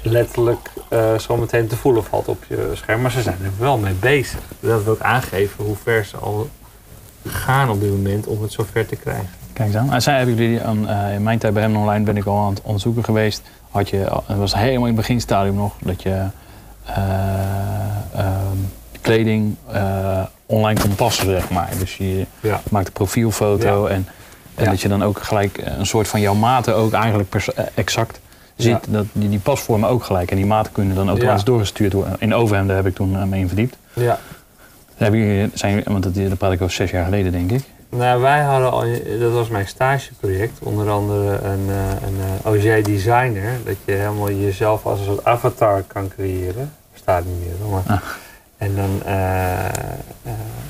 [0.03, 3.01] letterlijk eh zo meteen te voelen valt op je scherm.
[3.01, 4.40] Maar ze zijn er wel mee bezig.
[4.61, 6.49] Dat wil ook aangeven hoe ver ze al
[7.26, 9.28] gaan op dit moment om het zover te krijgen.
[9.53, 9.93] Kijk eens aan.
[9.93, 12.38] En zij hebben jullie aan, eh, in mijn tijd bij hem online ben ik al
[12.38, 13.43] aan het onderzoeken geweest.
[13.70, 16.26] Had je, al- het was helemaal in het beginstadium nog dat je
[16.86, 16.97] eh,
[18.14, 18.57] ehm,
[19.01, 21.68] kleding eh, online kon passen, zeg maar.
[21.78, 22.61] Dus je Ja.
[22.70, 24.09] maakt een profielfoto en,
[24.55, 24.70] en Ja.
[24.70, 28.20] dat je dan ook gelijk eh, een soort van jouw maten ook eigenlijk eh, exact
[28.57, 28.68] ziet.
[28.70, 28.80] Ja.
[28.88, 30.30] Dat die, die pasvormen ook gelijk.
[30.30, 31.46] En die maten kunnen dan automatisch Ja.
[31.46, 32.16] doorgestuurd worden.
[32.18, 33.76] In Overhemden heb ik toen eh, mee in verdiept.
[33.92, 34.18] Ja.
[34.94, 37.62] Hebben jullie, zijn, want dat, daar praat ik over zes jaar geleden, denk ik.
[37.88, 38.84] Nou, wij hadden al,
[39.20, 41.68] dat was mijn stageproject, onder andere een,
[42.07, 42.16] een
[42.53, 43.53] OJ designer.
[43.64, 46.72] Dat je helemaal jezelf als een soort avatar kan creëren.
[46.92, 47.96] Bestaat niet meer, hoor, maar.
[47.96, 48.03] Ah.
[48.57, 49.03] En dan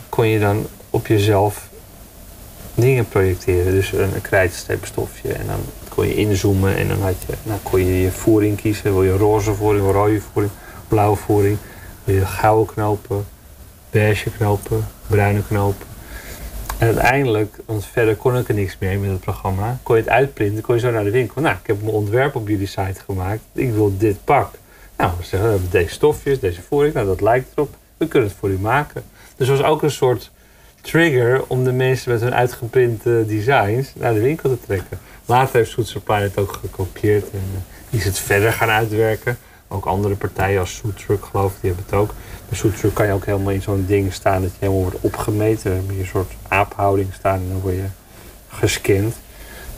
[0.08, 1.68] kon je dan op jezelf
[2.74, 3.72] dingen projecteren.
[3.72, 5.32] Dus een, krijtstreepstofje.
[5.32, 8.92] En dan kon je inzoomen en dan had je, nou, kon je je voering kiezen.
[8.92, 10.52] Wil je roze voering, rode voering,
[10.88, 11.58] blauwe voering.
[12.04, 13.24] Wil je gouden knopen,
[13.90, 15.86] beige knopen, bruine knopen.
[16.78, 20.10] En uiteindelijk, want verder kon ik er niks meer met het programma, kon je het
[20.10, 21.40] uitprinten, kon je zo naar de winkel.
[21.40, 23.40] Nou, ik heb mijn ontwerp op jullie site gemaakt.
[23.52, 24.54] Ik wil dit pak.
[24.96, 26.94] Nou, we hebben deze stofjes, deze voering.
[26.94, 27.74] Nou, dat lijkt erop.
[27.96, 29.02] We kunnen het voor u maken.
[29.36, 30.30] Dus was ook een soort
[30.82, 34.98] trigger om de mensen met hun uitgeprinte designs naar de winkel te trekken.
[35.26, 39.38] Later heeft Soet het ook gekopieerd en eh, is het verder gaan uitwerken.
[39.68, 42.14] Ook andere partijen als Soetruck geloof ik, die hebben het ook.
[42.48, 45.70] Bij Soetruck kan je ook helemaal in zo'n ding staan dat je helemaal wordt opgemeten.
[45.70, 47.86] Dan heb je een soort aaphouding staan en dan word je
[48.48, 49.14] gescand.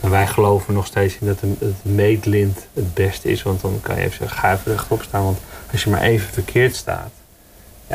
[0.00, 3.42] En wij geloven nog steeds in dat het meetlint het beste is.
[3.42, 4.28] Want dan kan je even
[4.64, 5.24] rechtop staan.
[5.24, 5.38] Want
[5.72, 7.11] als je maar even verkeerd staat,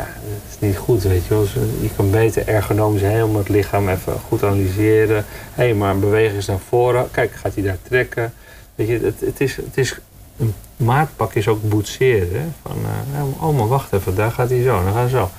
[0.00, 1.46] ja, dat is niet goed, weet je wel.
[1.80, 5.24] Je kan beter ergonomisch helemaal het lichaam even goed analyseren.
[5.54, 7.10] Hé, maar een beweging is naar voren.
[7.10, 8.32] Kijk, gaat hij daar trekken?
[8.74, 9.98] Weet je, het, het, is, het is,
[10.36, 12.54] een maatpak is ook boetseren.
[12.62, 12.76] Van,
[13.14, 15.30] eh, oh, maar wacht even, daar gaat hij zo, dan gaat hij zo.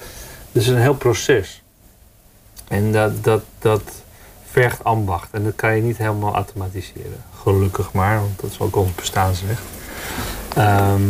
[0.51, 1.63] Dus het is een heel proces.
[2.67, 3.81] En dat, dat, dat
[4.51, 5.31] vergt ambacht.
[5.31, 7.23] En dat kan je niet helemaal automatiseren.
[7.41, 9.61] Gelukkig maar, want dat is ook ons bestaansrecht.
[10.55, 11.01] Ehm,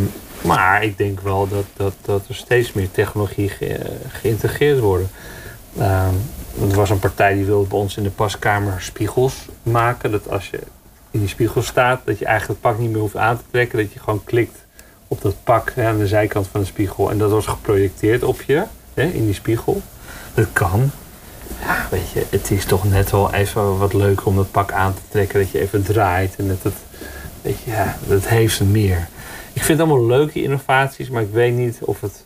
[0.42, 5.10] maar ik denk wel dat, dat, dat er steeds meer technologie ge- geïntegreerd worden.
[5.78, 6.14] Ehm,
[6.70, 9.34] er was een partij die wilde bij ons in de paskamer spiegels
[9.64, 10.12] maken.
[10.12, 10.60] Dat als je
[11.12, 13.78] in die spiegel staat, dat je eigenlijk het pak niet meer hoeft aan te trekken.
[13.80, 14.58] Dat je gewoon klikt
[15.08, 17.10] op dat pak aan de zijkant van de spiegel.
[17.12, 18.64] En dat was geprojecteerd op je,
[18.94, 19.82] hè, in die spiegel.
[20.34, 20.92] Dat kan.
[21.62, 24.94] Ja, weet je, het is toch net wel even wat leuker om dat pak aan
[24.94, 25.39] te trekken.
[25.39, 26.74] Dat je even draait en dat het,
[27.42, 29.08] weet je, dat heeft meer.
[29.54, 32.26] Ik vind het allemaal leuke innovaties, maar ik weet niet of het...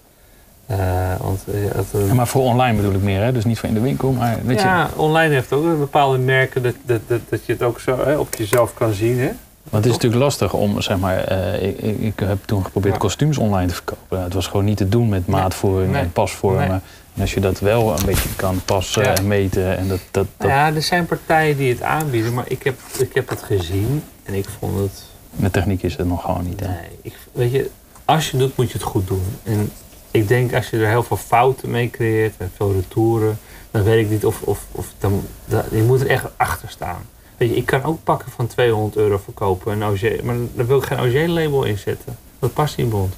[0.66, 0.78] eh,
[1.20, 3.32] want, eh, het, eh, Ja, maar voor online bedoel ik meer, hè?
[3.32, 4.12] dus niet voor in de winkel.
[4.12, 7.62] Maar weet je, ja, online heeft ook bepaalde merken dat, dat, dat, dat je het
[7.64, 9.20] ook zo hè, op jezelf kan zien.
[9.20, 9.30] Hè?
[9.70, 13.00] Want het is natuurlijk lastig om, zeg maar, ik, ik, heb toen geprobeerd Ja.
[13.00, 14.24] kostuums online te verkopen.
[14.24, 16.02] Het was gewoon niet te doen met maatvoering Nee.
[16.02, 16.68] en pasvormen.
[16.70, 16.80] Nee.
[17.16, 19.16] En als je dat wel een beetje kan passen Ja.
[19.16, 22.64] en meten en dat, dat, dat ja, er zijn partijen die het aanbieden, maar ik
[22.64, 25.05] heb, ik heb het gezien en ik vond het...
[25.36, 26.60] met techniek is het nog gewoon niet.
[26.60, 26.68] Hè?
[26.68, 27.70] Nee, ik, weet je,
[28.06, 29.24] als je het doet moet je het goed doen.
[29.44, 29.72] En
[30.12, 33.38] ik denk als je er heel veel fouten mee creëert en veel retouren,
[33.72, 37.06] dan weet ik niet of, of, of dan, dan- je moet er echt achter staan.
[37.38, 40.78] Weet je, ik kan ook pakken van 200 euro verkopen, een OG, maar daar wil
[40.78, 42.18] ik geen OG-label in zetten.
[42.40, 43.14] Dat past niet bij ons.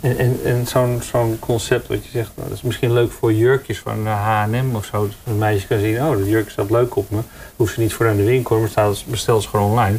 [0.00, 3.32] En, en, en zo'n zo'n concept wat je zegt, nou, dat is misschien leuk voor
[3.32, 5.02] jurkjes van H&M of zo.
[5.06, 7.18] Dat een meisje kan zien, oh, dat jurk staat leuk op me.
[7.56, 9.98] Hoeft ze niet voor aan de winkel, maar staat, bestel ze gewoon online.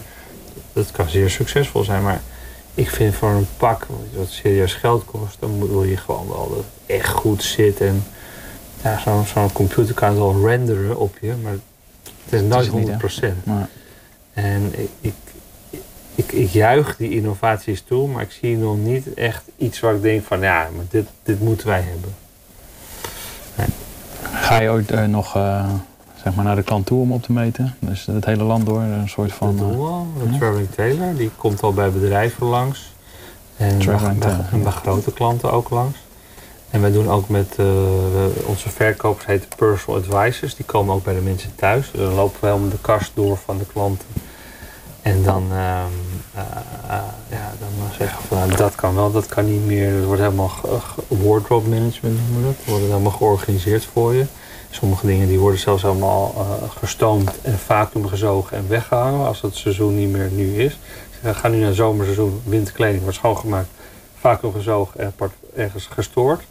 [0.73, 2.21] Dat kan zeer succesvol zijn, maar
[2.73, 6.57] ik vind voor een pak wat serieus geld kost, dan wil je gewoon wel dat
[6.57, 7.81] het echt goed zit.
[7.81, 8.03] En
[8.83, 11.51] ja, zo'n zo'n computer kan het wel renderen op je, maar
[12.23, 13.31] het is nooit het niet, hè?
[13.31, 13.43] 100%.
[13.43, 13.69] Maar,
[14.33, 15.13] En ik, ik,
[16.15, 20.01] ik, ik juich die innovaties toe, maar ik zie nog niet echt iets waar ik
[20.01, 22.15] denk van ja, maar dit, dit moeten wij hebben.
[24.33, 25.73] ga je ooit eh, nog eh,
[26.23, 27.75] zeg maar naar de klant toe om op te meten?
[27.79, 29.57] Dus het hele land door, een soort van...
[29.57, 30.23] doen eh.
[30.23, 30.37] De ja.
[30.37, 32.91] Traveling Tailor, die komt al bij bedrijven langs.
[33.57, 35.97] En bij, Traveling bij- Tailor, en bij grote klanten ook langs.
[36.69, 37.65] En wij doen ook met eh,
[38.45, 40.55] onze verkopers heten personal advisors.
[40.55, 41.91] Die komen ook bij de mensen thuis.
[41.91, 44.07] Dan lopen we helemaal de kast door van de klanten.
[45.01, 45.85] En dan, ehm,
[46.35, 46.43] eh,
[47.29, 49.93] ja, dan zeggen we van nou, dat kan wel, dat kan niet meer.
[49.93, 50.51] Het wordt helemaal
[51.07, 52.55] wardrobe management noemen we dat.
[52.57, 54.25] Het wordt helemaal georganiseerd voor je.
[54.69, 59.55] Sommige dingen die worden zelfs allemaal eh, gestoomd en vacuüm gezogen en weggehangen als het
[59.55, 60.79] seizoen niet meer nu is.
[61.21, 63.67] We gaan nu naar het zomerseizoen, winterkleding wordt schoongemaakt,
[64.19, 66.43] vacuüm gezogen en apart ergens gestoord.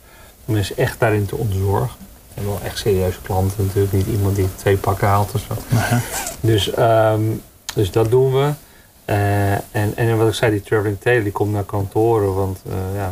[0.45, 1.97] Om mensen echt daarin te ontzorgen.
[2.35, 5.55] En wel echt serieuze klanten natuurlijk, niet iemand die twee pakken haalt of zo.
[6.41, 7.23] Dus, ehm,
[7.75, 8.51] dus dat doen we.
[9.05, 12.35] Eh, en, en wat ik zei, die traveling tailor die komt naar kantoren.
[12.35, 13.11] Want eh, ja,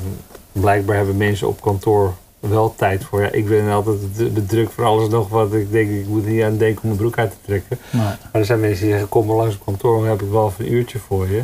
[0.52, 3.22] blijkbaar hebben mensen op kantoor wel tijd voor.
[3.22, 5.52] Ja, ik ben altijd de, druk voor alles nog wat.
[5.52, 7.78] Ik denk, ik moet niet aan denken om mijn broek uit te trekken.
[7.90, 10.30] Maar, Maar er zijn mensen die zeggen, kom maar langs op kantoor, dan heb ik
[10.30, 11.42] wel even een uurtje voor je.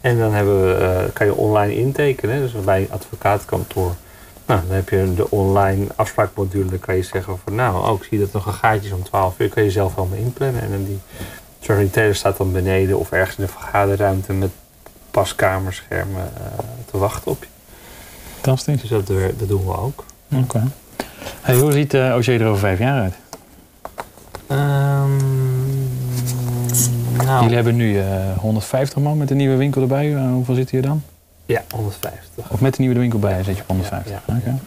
[0.00, 3.94] En dan hebben we, eh, kan je online intekenen, dus bij een advocaatkantoor.
[4.46, 8.06] Nou, dan heb je de online afspraakmodule, dan kan je zeggen van nou, oh, ik
[8.10, 10.62] zie dat nog een gaatje is om 12 uur, kan je zelf helemaal inplannen.
[10.62, 10.84] En dan
[11.78, 14.50] die tailor staat dan beneden of ergens in de vergaderruimte met
[15.10, 16.58] paskamerschermen eh,
[16.90, 17.48] te wachten op je.
[18.34, 18.80] fantastisch.
[18.80, 20.04] Dus dat, doen- dat doen we ook.
[20.34, 20.62] Oké.
[21.40, 23.14] Hey, hoe ziet uh, OG er over vijf jaar uit?
[27.24, 30.14] nou, Jullie hebben nu eh 150 man met de nieuwe winkel erbij.
[30.14, 31.02] Eh, hoeveel zitten hier dan?
[31.46, 32.50] ja, 150.
[32.50, 34.22] Of met de nieuwe winkel bij zit je op 150?
[34.44, 34.58] Ja.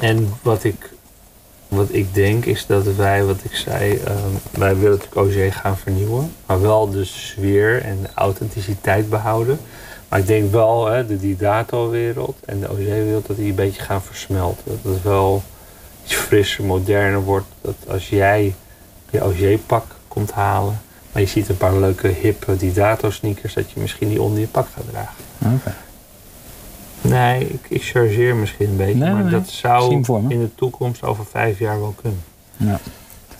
[0.00, 0.90] En wat ik,
[1.68, 4.16] wat ik denk is dat wij, wat ik zei, ehm,
[4.50, 6.32] wij willen natuurlijk OG gaan vernieuwen.
[6.46, 9.58] Maar wel de sfeer en de authenticiteit behouden.
[10.16, 14.02] Maar ik denk wel, hè, de Didato-wereld en de OG-wereld, dat die een beetje gaan
[14.02, 14.64] versmelten.
[14.82, 15.42] Dat het wel
[16.04, 17.46] iets frisser, moderner wordt.
[17.60, 18.54] Dat als jij
[19.10, 20.80] je OG-pak komt halen,
[21.12, 24.68] maar je ziet een paar leuke, hippe Didato-sneakers, dat je misschien die onder je pak
[24.74, 25.24] gaat dragen.
[25.38, 25.74] Oké.
[27.00, 29.94] Nee, ik, ik chargeer misschien een beetje, Nee, maar nee, dat zou
[30.28, 32.22] in de toekomst over vijf jaar wel kunnen.
[32.56, 32.80] Ja.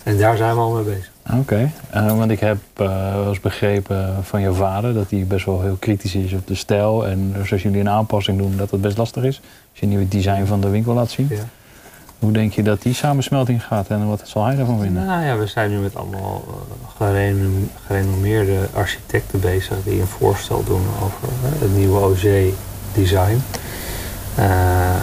[0.03, 1.11] En daar zijn we al mee bezig.
[1.33, 5.45] Oké, Eh, want ik heb eh, wel eens begrepen van jouw vader dat hij best
[5.45, 7.07] wel heel kritisch is op de stijl.
[7.07, 9.41] En dus als jullie een aanpassing doen, dat het best lastig is.
[9.71, 11.27] Als je een nieuwe design van de winkel laat zien.
[11.29, 11.35] Ja.
[12.19, 15.05] Hoe denk je dat die samensmelting gaat en wat zal hij daarvan vinden?
[15.05, 20.63] Nou ja, we zijn nu met allemaal eh, gerenom- gerenommeerde architecten bezig die een voorstel
[20.63, 21.27] doen over
[21.59, 23.41] het nieuwe OG-design.
[24.35, 25.01] Eh,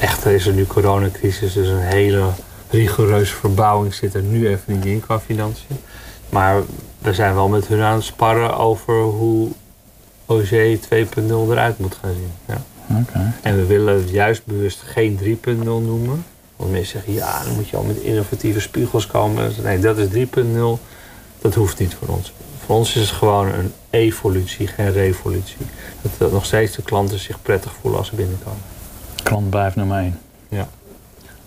[0.00, 2.24] echter is er nu coronacrisis, dus een hele
[2.70, 5.76] rigoureuze verbouwing zit er nu even niet in qua financiën.
[6.28, 6.62] Maar
[6.98, 9.48] we zijn wel met hun aan het sparren over hoe
[10.26, 10.90] OG 2.0
[11.26, 12.32] eruit moet gaan zien.
[12.46, 12.62] Ja.
[13.42, 16.24] En we willen juist bewust geen 3.0 noemen.
[16.56, 19.52] Want mensen zeggen, ja, dan moet je al met innovatieve spiegels komen.
[19.62, 20.24] Nee, dat is 3.0.
[21.38, 22.32] Dat hoeft niet voor ons.
[22.64, 25.56] Voor ons is het gewoon een evolutie, geen revolutie.
[26.18, 28.60] Dat nog steeds de klanten zich prettig voelen als ze binnenkomen.
[29.22, 30.18] Klant blijft nummer 1.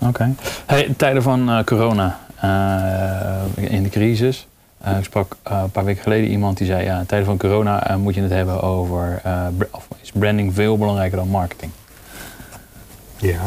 [0.08, 0.34] Oké.
[0.66, 4.48] Hey, tijden van eh, corona, eh, in de crisis.
[4.78, 7.98] Eh, ik sprak een paar weken geleden iemand die zei, ja, in tijden van corona
[7.98, 9.22] moet je het hebben over,
[9.72, 11.72] of is branding veel belangrijker dan marketing?
[13.18, 13.42] Ja.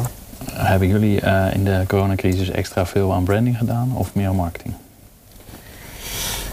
[0.53, 1.21] Hebben jullie
[1.53, 4.75] in de coronacrisis extra veel aan branding gedaan of meer aan marketing?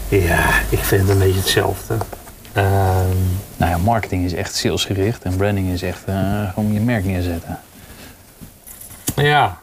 [0.08, 1.96] Ja, ik vind het een beetje hetzelfde.
[2.52, 3.16] Ehm,
[3.56, 6.04] nou ja, marketing is echt salesgericht en branding is echt
[6.54, 7.58] gewoon je merk neerzetten.
[9.14, 9.61] Ja,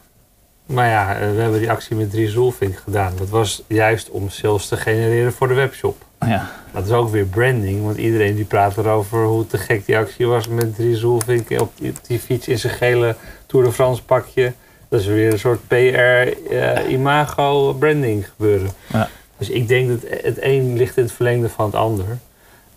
[0.70, 3.12] maar ja, eh, we hebben die actie met Dries Roelvink gedaan.
[3.16, 6.04] Dat was juist om sales te genereren voor de webshop.
[6.26, 9.98] Ja, Dat is ook weer branding, want iedereen die praat erover hoe te gek die
[9.98, 11.72] actie was met Dries Roelvink op
[12.06, 13.16] die, fiets in zijn gele
[13.46, 14.52] Tour de France pakje.
[14.88, 18.70] Dat is weer een soort PR-imago branding gebeuren.
[18.86, 19.08] Ja.
[19.38, 22.18] Dus ik denk dat het een ligt in het verlengde van het ander.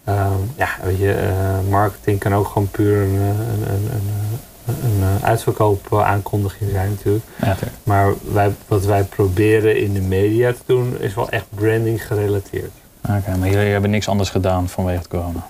[0.03, 4.39] Ehm, ja, weet je, eh, marketing kan ook gewoon puur een, eh, een, een, een,
[4.65, 7.25] een, eh, uitverkoop aankondiging zijn natuurlijk.
[7.41, 7.55] ja.
[7.83, 12.71] Maar wij, wat wij proberen in de media te doen is wel echt branding gerelateerd.
[13.01, 15.47] Oké, maar jullie hebben niks anders gedaan vanwege het corona.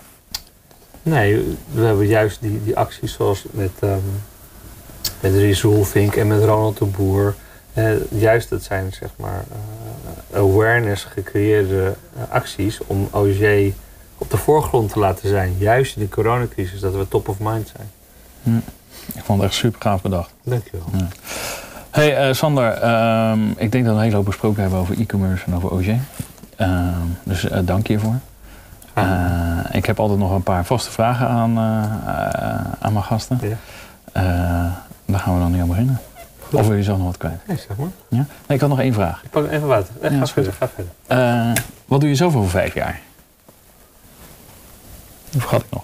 [1.04, 4.02] Nee, we hebben juist die, die acties zoals met, um,
[5.20, 7.36] met Ries Roelvink en met Ronald de Boer.
[7.74, 13.72] Eh, juist dat zijn zeg maar eh, awareness gecreëerde eh, acties om OG
[14.18, 15.56] op de voorgrond te laten zijn.
[15.58, 18.64] Juist in de coronacrisis, dat we top of mind zijn.
[19.14, 20.34] Ik vond het echt super gaaf bedacht.
[20.44, 20.86] Dankjewel.
[21.90, 25.46] Hey eh, Sander, ehm, ik denk dat we een hele hoop besproken hebben over e-commerce
[25.46, 25.86] en over OG.
[26.56, 26.80] Ehm,
[27.24, 28.16] dus eh, dank je hiervoor.
[28.94, 31.60] Eh, ik heb altijd nog een paar vaste vragen aan,
[32.80, 33.40] aan mijn gasten.
[33.42, 33.58] Ja.
[35.06, 36.00] Daar gaan we dan nu aan beginnen.
[36.52, 37.48] Of wil je zelf nog wat kwijt?
[37.48, 37.88] Nee, zeg maar.
[38.10, 38.18] Ja?
[38.18, 39.24] Nee, ik had nog één vraag.
[39.24, 39.94] Ik pak even water.
[40.02, 41.64] Eh, Ja, ga verder, ga verder.
[41.86, 43.00] Wat doe je zelf over vijf jaar?
[45.30, 45.84] Dat vergat ik nog.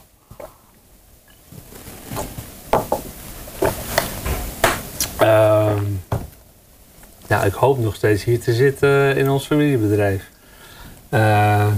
[5.20, 5.84] Ehm,
[7.28, 10.30] nou, ik hoop nog steeds hier te zitten in ons familiebedrijf.
[11.10, 11.74] Ehm,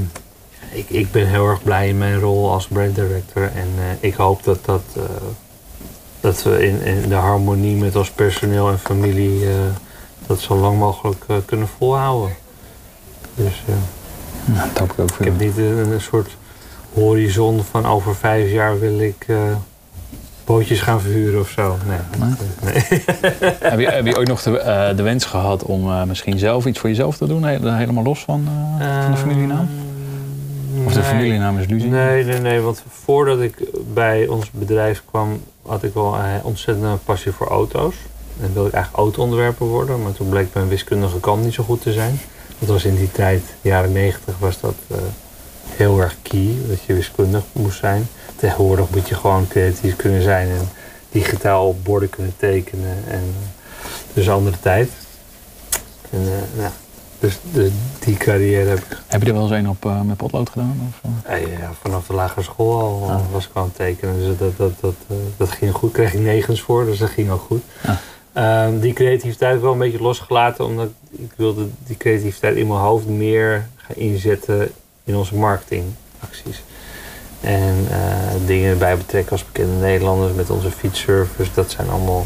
[0.72, 3.44] ik, ik ben heel erg blij in mijn rol als brand director.
[3.44, 5.04] En eh, ik hoop dat, dat, eh,
[6.20, 9.54] dat we in, in de harmonie met ons personeel en familie eh,
[10.28, 12.36] dat zo lang mogelijk kunnen volhouden.
[13.36, 13.62] Dus
[14.46, 16.30] Nou, dat ik ook ik heb niet een, een soort
[16.94, 19.26] horizon van over vijf jaar wil ik
[20.46, 21.78] bootjes gaan verhuren of zo.
[21.88, 21.98] Nee.
[22.20, 22.34] Nee?
[22.64, 23.04] nee.
[23.72, 26.66] heb, je, heb je ooit nog de, eh, de wens gehad om eh, misschien zelf
[26.66, 27.44] iets voor jezelf te doen?
[27.44, 28.48] He- helemaal los van,
[28.80, 29.70] eh, van de familienaam?
[30.86, 31.90] Of de familienaam is Lucie?
[31.90, 32.60] Nee, nee, nee.
[32.60, 33.56] Want voordat ik
[33.94, 37.96] bij ons bedrijf kwam, had ik wel een ontzettende passie voor auto's.
[38.42, 40.04] En wilde ik eigenlijk auto-onderwerper worden.
[40.04, 42.20] Maar toen bleek mijn wiskundige kant niet zo goed te zijn.
[42.60, 44.76] Dat was in die tijd, jaren negentig, was dat
[45.70, 46.56] heel erg key.
[46.68, 48.08] Dat je wiskundig moest zijn.
[48.42, 50.50] Tegenwoordig moet je gewoon creatief kunnen zijn.
[50.50, 50.70] En
[51.12, 52.98] digitaal op borden kunnen tekenen.
[53.08, 53.34] En,
[54.14, 54.90] dus andere tijd.
[56.10, 56.72] En, eh, nou,
[57.20, 60.18] dus, dus die carrière heb ik Heb je er wel eens een op, eh, met
[60.18, 60.94] potlood gedaan?
[61.04, 61.42] Of, eh?
[61.42, 63.20] ja, ja, vanaf de lagere school al Ah.
[63.32, 64.16] was ik aan het tekenen.
[64.16, 64.96] Dus dat, dat, dat,
[65.38, 65.92] dat ging goed.
[65.92, 67.64] Kreeg ik negens voor, dus dat ging ook goed.
[67.86, 67.96] Ah.
[68.34, 70.66] Ehm, die creativiteit wel een beetje losgelaten.
[70.66, 74.72] Omdat ik wilde die creativiteit in mijn hoofd meer gaan inzetten
[75.04, 76.64] in onze marketingacties.
[77.42, 77.98] En eh,
[78.46, 81.52] dingen bij betrekken als bekende Nederlanders met onze fietsservice.
[81.54, 82.26] Dat zijn allemaal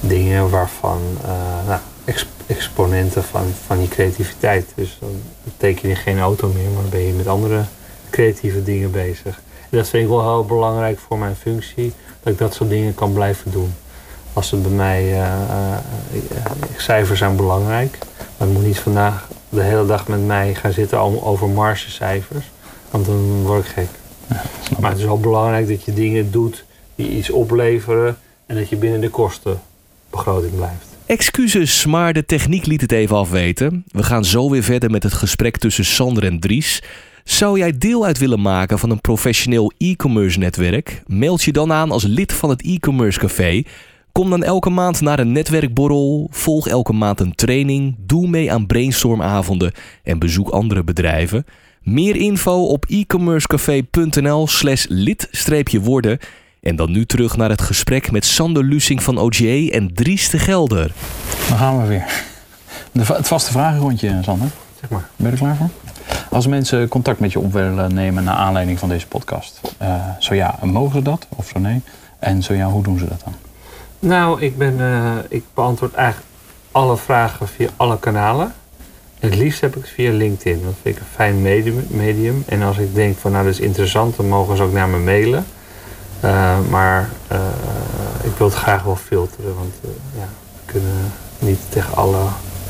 [0.00, 4.72] dingen waarvan uh, nou, exp exponenten van, van die creativiteit.
[4.74, 5.22] Dus dan
[5.56, 7.62] teken je geen auto meer, maar dan ben je met andere
[8.10, 9.40] creatieve dingen bezig.
[9.70, 13.12] Dat vind ik wel heel belangrijk voor mijn functie, dat ik dat soort dingen kan
[13.12, 13.74] blijven doen.
[14.32, 15.76] Als het bij mij, uh,
[16.76, 21.22] cijfers zijn belangrijk, maar het moet niet vandaag de hele dag met mij gaan zitten
[21.22, 22.50] over margecijfers,
[22.90, 23.88] want dan word ik gek.
[24.80, 26.64] Maar het is wel belangrijk dat je dingen doet
[26.94, 30.88] die iets opleveren en dat je binnen de kostenbegroting blijft.
[31.06, 33.84] Excuses, maar de techniek liet het even afweten.
[33.86, 36.82] We gaan zo weer verder met het gesprek tussen Sander en Dries.
[37.24, 41.02] Zou jij deel uit willen maken van een professioneel e-commerce netwerk?
[41.06, 43.62] Meld je dan aan als lid van het e-commerce café.
[44.12, 48.66] Kom dan elke maand naar een netwerkborrel, volg elke maand een training, doe mee aan
[48.66, 49.72] brainstormavonden
[50.02, 51.44] en bezoek andere bedrijven.
[51.82, 56.18] Meer info op e-commercecafé.nl slash lid-worden.
[56.60, 60.38] En dan nu terug naar het gesprek met Sander Lusing van OGA en Dries de
[60.38, 60.92] Gelder.
[61.48, 62.24] Dan gaan we weer.
[62.92, 64.48] De, het vaste vragenrondje, Sander.
[64.80, 65.08] Zeg maar.
[65.16, 65.68] Ben je er klaar voor?
[66.30, 70.34] Als mensen contact met je op willen nemen naar aanleiding van deze podcast, eh, zo
[70.34, 71.82] ja, mogen ze dat of zo nee?
[72.18, 73.34] En zo ja, hoe doen ze dat dan?
[73.98, 76.28] Nou, ik, ben, eh, ik beantwoord eigenlijk
[76.72, 78.54] alle vragen via alle kanalen.
[79.20, 80.62] Het liefst heb ik het via LinkedIn.
[80.64, 81.86] Dat vind ik een fijn medium.
[81.88, 82.44] medium.
[82.46, 84.98] En als ik denk van nou, dat is interessant, dan mogen ze ook naar me
[84.98, 85.44] mailen.
[86.20, 87.38] Eh, maar eh,
[88.22, 89.90] ik wil het graag wel filteren, want eh,
[90.20, 92.26] ja, we kunnen niet tegen alle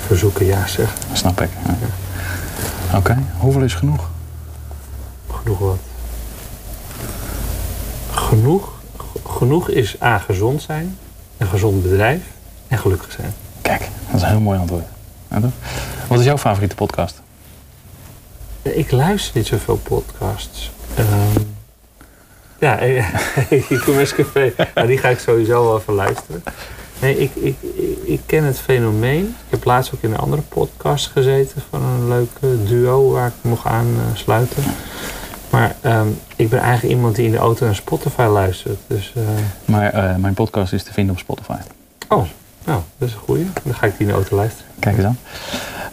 [0.07, 0.99] verzoeken ja zeggen.
[1.13, 1.49] Snap ik.
[1.65, 2.97] ja.
[2.97, 4.09] Oké, hoeveel is genoeg?
[5.31, 5.79] Genoeg wat.
[8.11, 8.73] Genoeg,
[9.27, 10.99] genoeg is A, gezond zijn,
[11.37, 12.23] een gezond bedrijf
[12.69, 13.33] en gelukkig zijn.
[13.63, 14.85] Kijk, dat is een heel mooi antwoord.
[15.31, 15.51] Ja, toch?
[16.09, 17.21] Wat is jouw favoriete podcast?
[18.63, 20.71] Ik luister niet zoveel podcasts.
[20.95, 21.41] Ehm,
[22.59, 22.79] ja,
[23.69, 24.53] e-commerce café.
[24.75, 26.43] Nou, die ga ik sowieso wel even luisteren.
[27.01, 29.25] Nee, ik, ik, ik, ik ken het fenomeen.
[29.27, 33.33] Ik heb laatst ook in een andere podcast gezeten van een leuke duo waar ik
[33.41, 34.63] mocht aansluiten.
[35.51, 38.79] Maar ehm, ik ben eigenlijk iemand die in de auto naar Spotify luistert.
[38.87, 39.23] Dus, eh,
[39.65, 41.57] Maar eh, mijn podcast is te vinden op Spotify.
[42.09, 42.27] oh,
[42.65, 43.47] nou, dat is een goeie.
[43.65, 44.71] Dan ga ik die in de auto luisteren.
[44.79, 45.19] Kijk eens aan.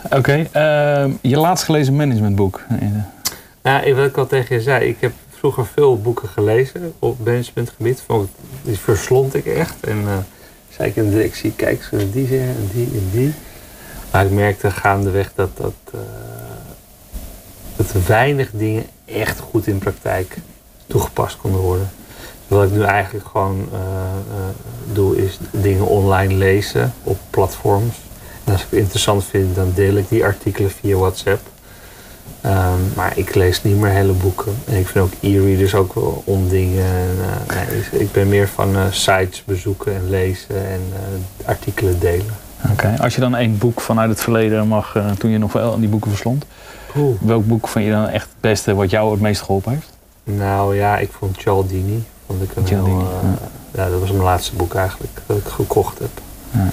[0.10, 2.62] Oké, ehm, je laatst gelezen managementboek.
[3.62, 8.04] Nou, wat ik al tegen je zei, ik heb vroeger veel boeken gelezen op managementgebied.
[8.62, 9.76] Die verslond ik echt.
[9.82, 10.18] En eh,
[10.70, 13.34] zei ik in de directie, kijk, ze willen die zeggen en die en die.
[14.12, 16.00] Maar ik merkte gaandeweg dat, dat, eh,
[17.76, 20.38] dat weinig dingen echt goed in praktijk
[20.88, 21.90] toegepast konden worden.
[22.48, 27.96] Wat ik nu eigenlijk gewoon eh, eh, doe, is dingen online lezen op platforms.
[28.44, 31.42] En als ik het interessant vind, dan deel ik die artikelen via WhatsApp.
[32.42, 34.56] Ehm, maar ik lees niet meer hele boeken.
[34.66, 36.86] En ik vind ook e-readers ook wel ondingen.
[36.86, 37.18] En,
[37.48, 40.82] eh, nee, dus ik ben meer van sites bezoeken en lezen en
[41.46, 42.36] artikelen delen.
[42.72, 45.90] Oké, als je dan één boek vanuit het verleden mag, toen je nog wel die
[45.90, 46.46] boeken verslond.
[46.98, 47.22] Oeh.
[47.22, 49.90] Welk boek vind je dan echt het beste wat jou het meest geholpen heeft?
[50.24, 52.04] Nou ja, ik vond Cialdini.
[52.28, 53.30] Vond ik Cialdini, heel, eh,
[53.74, 53.90] ja.
[53.90, 56.10] dat was mijn laatste boek eigenlijk dat ik gekocht heb.
[56.52, 56.68] Ja.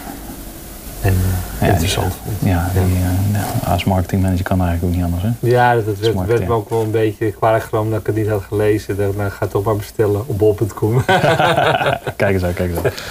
[1.00, 1.14] En
[1.58, 2.36] eh, Ja, interessant vond.
[2.42, 2.96] Ja, die,
[3.32, 5.22] eh, als marketingmanager kan eigenlijk ook niet anders.
[5.22, 5.48] Hè?
[5.48, 6.46] Ja, dat, dat werd, Smart, werd ja.
[6.46, 8.96] me ook wel een beetje kwalijk genomen dat ik het niet had gelezen.
[8.96, 11.04] Dat, nou, ga toch maar bestellen op bol.com.
[12.16, 13.02] kijk eens uit, kijk eens uit.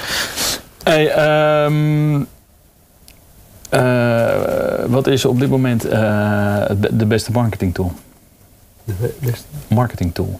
[0.84, 2.24] Hey, ehm,
[3.74, 7.92] eh, wat is op dit moment eh, de beste marketing tool?
[8.84, 10.40] De beste, Marketing tool.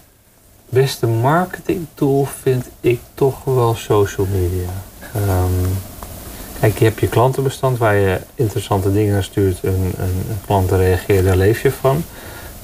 [0.74, 4.70] Beste marketing tool vind ik toch wel social media.
[5.14, 5.70] Ehm,
[6.60, 9.64] kijk, je hebt je klantenbestand waar je interessante dingen naar stuurt.
[9.64, 12.04] Een, een, een klant reageert, daar leef je van.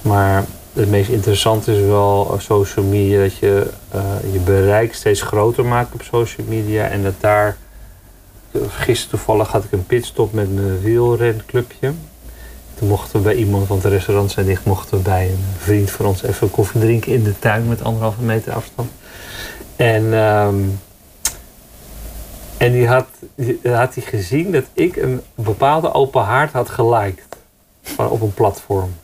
[0.02, 3.22] Maar het meest interessante is wel eh, social media.
[3.22, 4.02] Dat je eh,
[4.32, 6.88] je bereik steeds groter maakt op social media.
[6.88, 7.58] En dat daar...
[8.70, 11.94] Gisteren toevallig had ik een pitstop met mijn wielrenclubje.
[12.80, 15.92] Toen mochten we bij iemand, want de restaurants zijn dicht, mochten we bij een vriend
[15.92, 18.92] van ons even koffie drinken in de tuin met anderhalve meter afstand.
[19.76, 20.56] En, ehm,
[22.58, 27.38] en die had, die, had hij gezien dat ik een bepaalde open haard had geliked.
[27.98, 28.96] Op een platform.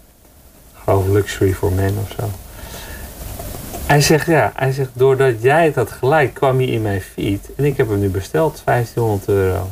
[0.74, 2.30] Geloof Luxury for Men of zo.
[3.86, 7.50] Hij zegt ja, hij zegt doordat jij het had gelijk kwam hij in mijn feed
[7.56, 9.68] en ik heb hem nu besteld, 1500 euro.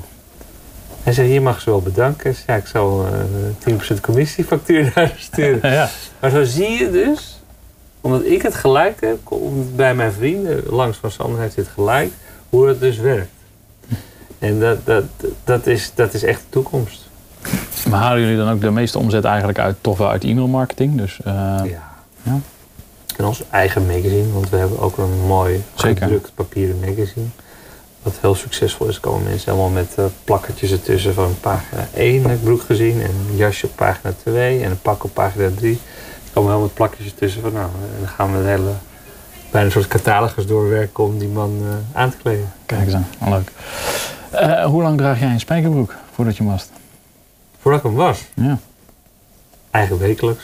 [1.03, 2.35] Hij zei, hier mag ze wel bedanken.
[2.47, 3.05] Ja, ik zal
[3.65, 5.71] eh 10% commissiefactuur naar sturen.
[5.79, 5.89] ja.
[6.19, 7.39] Maar zo zie je dus,
[8.01, 9.17] omdat ik het gelijk heb,
[9.75, 12.11] bij mijn vrienden, langs van Sander heeft dit gelijk,
[12.49, 13.31] hoe het dus werkt.
[14.39, 15.03] En dat, dat,
[15.43, 17.09] dat, is, dat is echt de toekomst.
[17.89, 20.97] Maar halen jullie dan ook de meeste omzet eigenlijk uit, toch wel uit e-mail marketing?
[20.97, 21.33] Dus, eh,
[21.63, 21.91] Ja.
[22.23, 22.39] ja.
[23.17, 27.25] En ons eigen magazine, want we hebben ook een mooi gedrukt papieren magazine.
[28.03, 32.31] Wat heel succesvol is, komen mensen allemaal met eh, plakkertjes ertussen van pagina 1 heb
[32.37, 33.01] ik broek gezien.
[33.01, 35.71] En een jasje op pagina 2 en een pak op pagina 3.
[35.73, 35.79] Er
[36.33, 38.71] komen helemaal met plakkertjes tussen van nou, en dan gaan we het hele,
[39.51, 42.51] bijna een soort catalogus doorwerken om die man eh, aan te kleden.
[42.65, 43.51] Kijk eens aan, Wel leuk.
[44.31, 46.71] Eh, hoe lang draag jij een spijkerbroek voordat je hem wast?
[47.59, 48.59] Voordat ik hem was, Ja.
[49.71, 50.43] eigen wekelijks.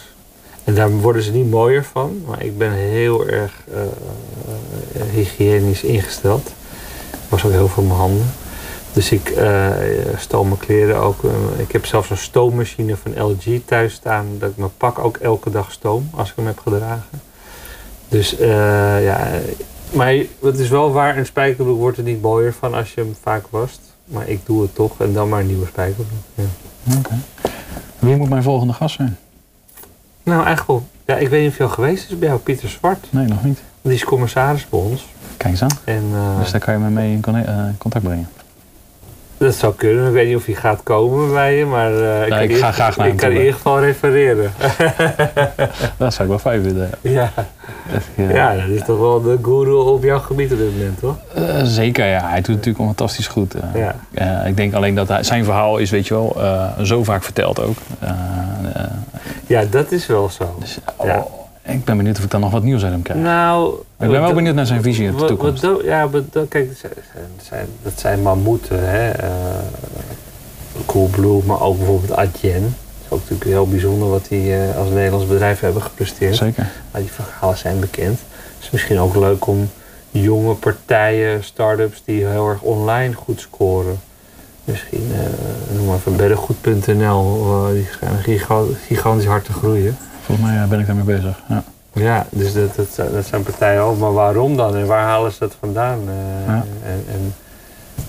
[0.64, 5.84] En daar worden ze niet mooier van, maar ik ben heel erg eh, eh, hygiënisch
[5.84, 6.52] ingesteld.
[7.30, 8.26] Was ook heel veel mijn handen.
[8.94, 9.70] Dus ik eh
[10.18, 11.24] stoom mijn kleren ook.
[11.24, 14.26] eh, ik heb zelfs een stoommachine van LG thuis staan.
[14.40, 17.22] Dat ik mijn pak ook elke dag stoom als ik hem heb gedragen.
[18.08, 19.28] Dus eh, ja,
[19.92, 23.16] maar het is wel waar, een spijkerbroek wordt er niet mooier van als je hem
[23.22, 23.80] vaak wast.
[24.06, 26.20] Maar ik doe het toch en dan maar een nieuwe spijkerbroek.
[26.36, 26.44] Ja.
[28.00, 29.18] Wie moet mijn volgende gast zijn?
[30.24, 30.84] Nou, eigenlijk wel.
[31.06, 33.08] Ja, ik weet niet of je al geweest is bij jou, Pieter Zwart.
[33.10, 33.60] Nee, nog niet.
[33.82, 35.06] Die is commissaris bij ons.
[35.40, 35.80] Kijk eens aan.
[35.84, 38.30] En, eh, Dus daar kan je me mee in eh, contact brengen.
[39.38, 40.08] Dat zou kunnen.
[40.08, 42.72] Ik weet niet of hij gaat komen bij je, maar eh, ik, kan ik ga
[42.72, 44.52] graag naar ik kan in ieder geval refereren.
[45.98, 46.90] Dat zou ik wel fijn vinden.
[47.02, 47.32] ja.
[48.16, 48.30] Ja.
[48.30, 51.16] ja, dat is toch wel de guru op jouw gebied op dit moment, toch?
[51.64, 52.28] Zeker, ja.
[52.28, 53.56] Hij doet het natuurlijk fantastisch goed.
[54.12, 54.44] Ja.
[54.46, 56.38] Ik denk alleen dat hij, zijn verhaal is, weet je wel,
[56.86, 57.78] zo vaak verteld ook.
[59.48, 60.56] Ja, dat is wel zo.
[60.60, 61.26] dus, Ja.
[61.70, 63.20] Ik ben benieuwd of ik dan nog wat nieuws uit hem krijg.
[63.20, 65.62] Nou, ik ben wel dat- benieuwd naar zijn visie op de toekomst.
[65.62, 66.92] wat ja, maar kijk, dat
[67.48, 69.10] zijn, dat dat mammoeten, hè.
[69.10, 69.30] Eh,
[70.86, 72.64] Coolblue, maar ook bijvoorbeeld Adyen.
[72.64, 76.36] Het is ook natuurlijk heel bijzonder wat die eh, als Nederlands bedrijf hebben gepresteerd.
[76.36, 76.68] Zeker.
[76.92, 78.20] Maar die verhalen zijn bekend.
[78.20, 79.70] Het is misschien ook leuk om
[80.12, 84.00] jonge partijen, start-ups die heel erg online goed scoren.
[84.64, 89.98] Misschien, eh noem maar even beddengoed.nl, die schijnen giga- gigantisch hard te groeien.
[90.30, 91.42] Volgens mij ben ik daarmee bezig.
[91.48, 91.64] Ja.
[91.94, 93.98] Ja, dus dat, dat, zijn- dat zijn partijen ook.
[93.98, 94.76] Maar waarom dan?
[94.76, 96.00] En waar halen ze dat vandaan?
[96.08, 96.64] Eh, Ja.
[96.86, 97.34] en, en,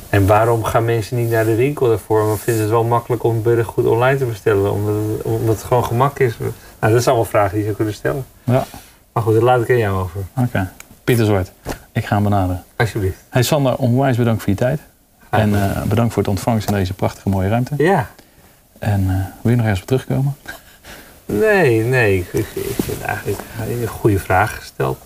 [0.09, 2.25] en waarom gaan mensen niet naar de winkel daarvoor?
[2.27, 4.73] Maar vinden ze het wel makkelijk om beddengoed online te bestellen?
[4.73, 6.37] Omdat het, omdat het gewoon gemak is?
[6.39, 6.53] Nou,
[6.93, 8.25] dat zijn allemaal vragen die je kunnen stellen.
[8.45, 8.65] Ja.
[9.13, 10.21] Maar goed, daar laat ik aan jou over.
[10.37, 10.71] Oké.
[11.05, 11.53] Pieter Zwart,
[11.93, 12.63] ik ga hem benaderen.
[12.77, 13.17] Alsjeblieft.
[13.29, 14.81] Hey Sander, onwijs bedankt voor je tijd.
[15.31, 17.75] En eh, bedankt voor het ontvangst in deze prachtige mooie ruimte.
[17.77, 18.07] Ja.
[18.79, 20.37] En eh, wil je nog ergens op terugkomen?
[21.39, 22.19] Nee, nee.
[22.19, 24.99] Ik, ik, ik vind eigenlijk een goede vraag gesteld.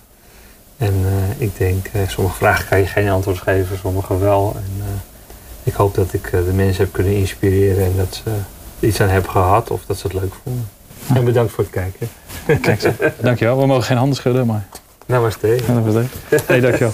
[0.77, 4.53] En eh, ik denk, eh, sommige vragen kan je geen antwoord geven, sommige wel.
[4.57, 4.87] En eh,
[5.63, 8.31] ik hoop dat ik eh, de mensen heb kunnen inspireren en dat ze
[8.87, 10.69] iets aan hebben gehad of dat ze het leuk vonden.
[11.15, 12.09] En bedankt voor het kijken.
[12.61, 12.91] Kijk zo.
[13.21, 13.59] Dankjewel.
[13.59, 14.67] We mogen geen handen schudden, maar...
[15.07, 15.47] Namaste.
[16.47, 16.93] Hey, dankjewel.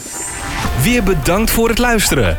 [0.82, 2.38] Weer bedankt voor het luisteren.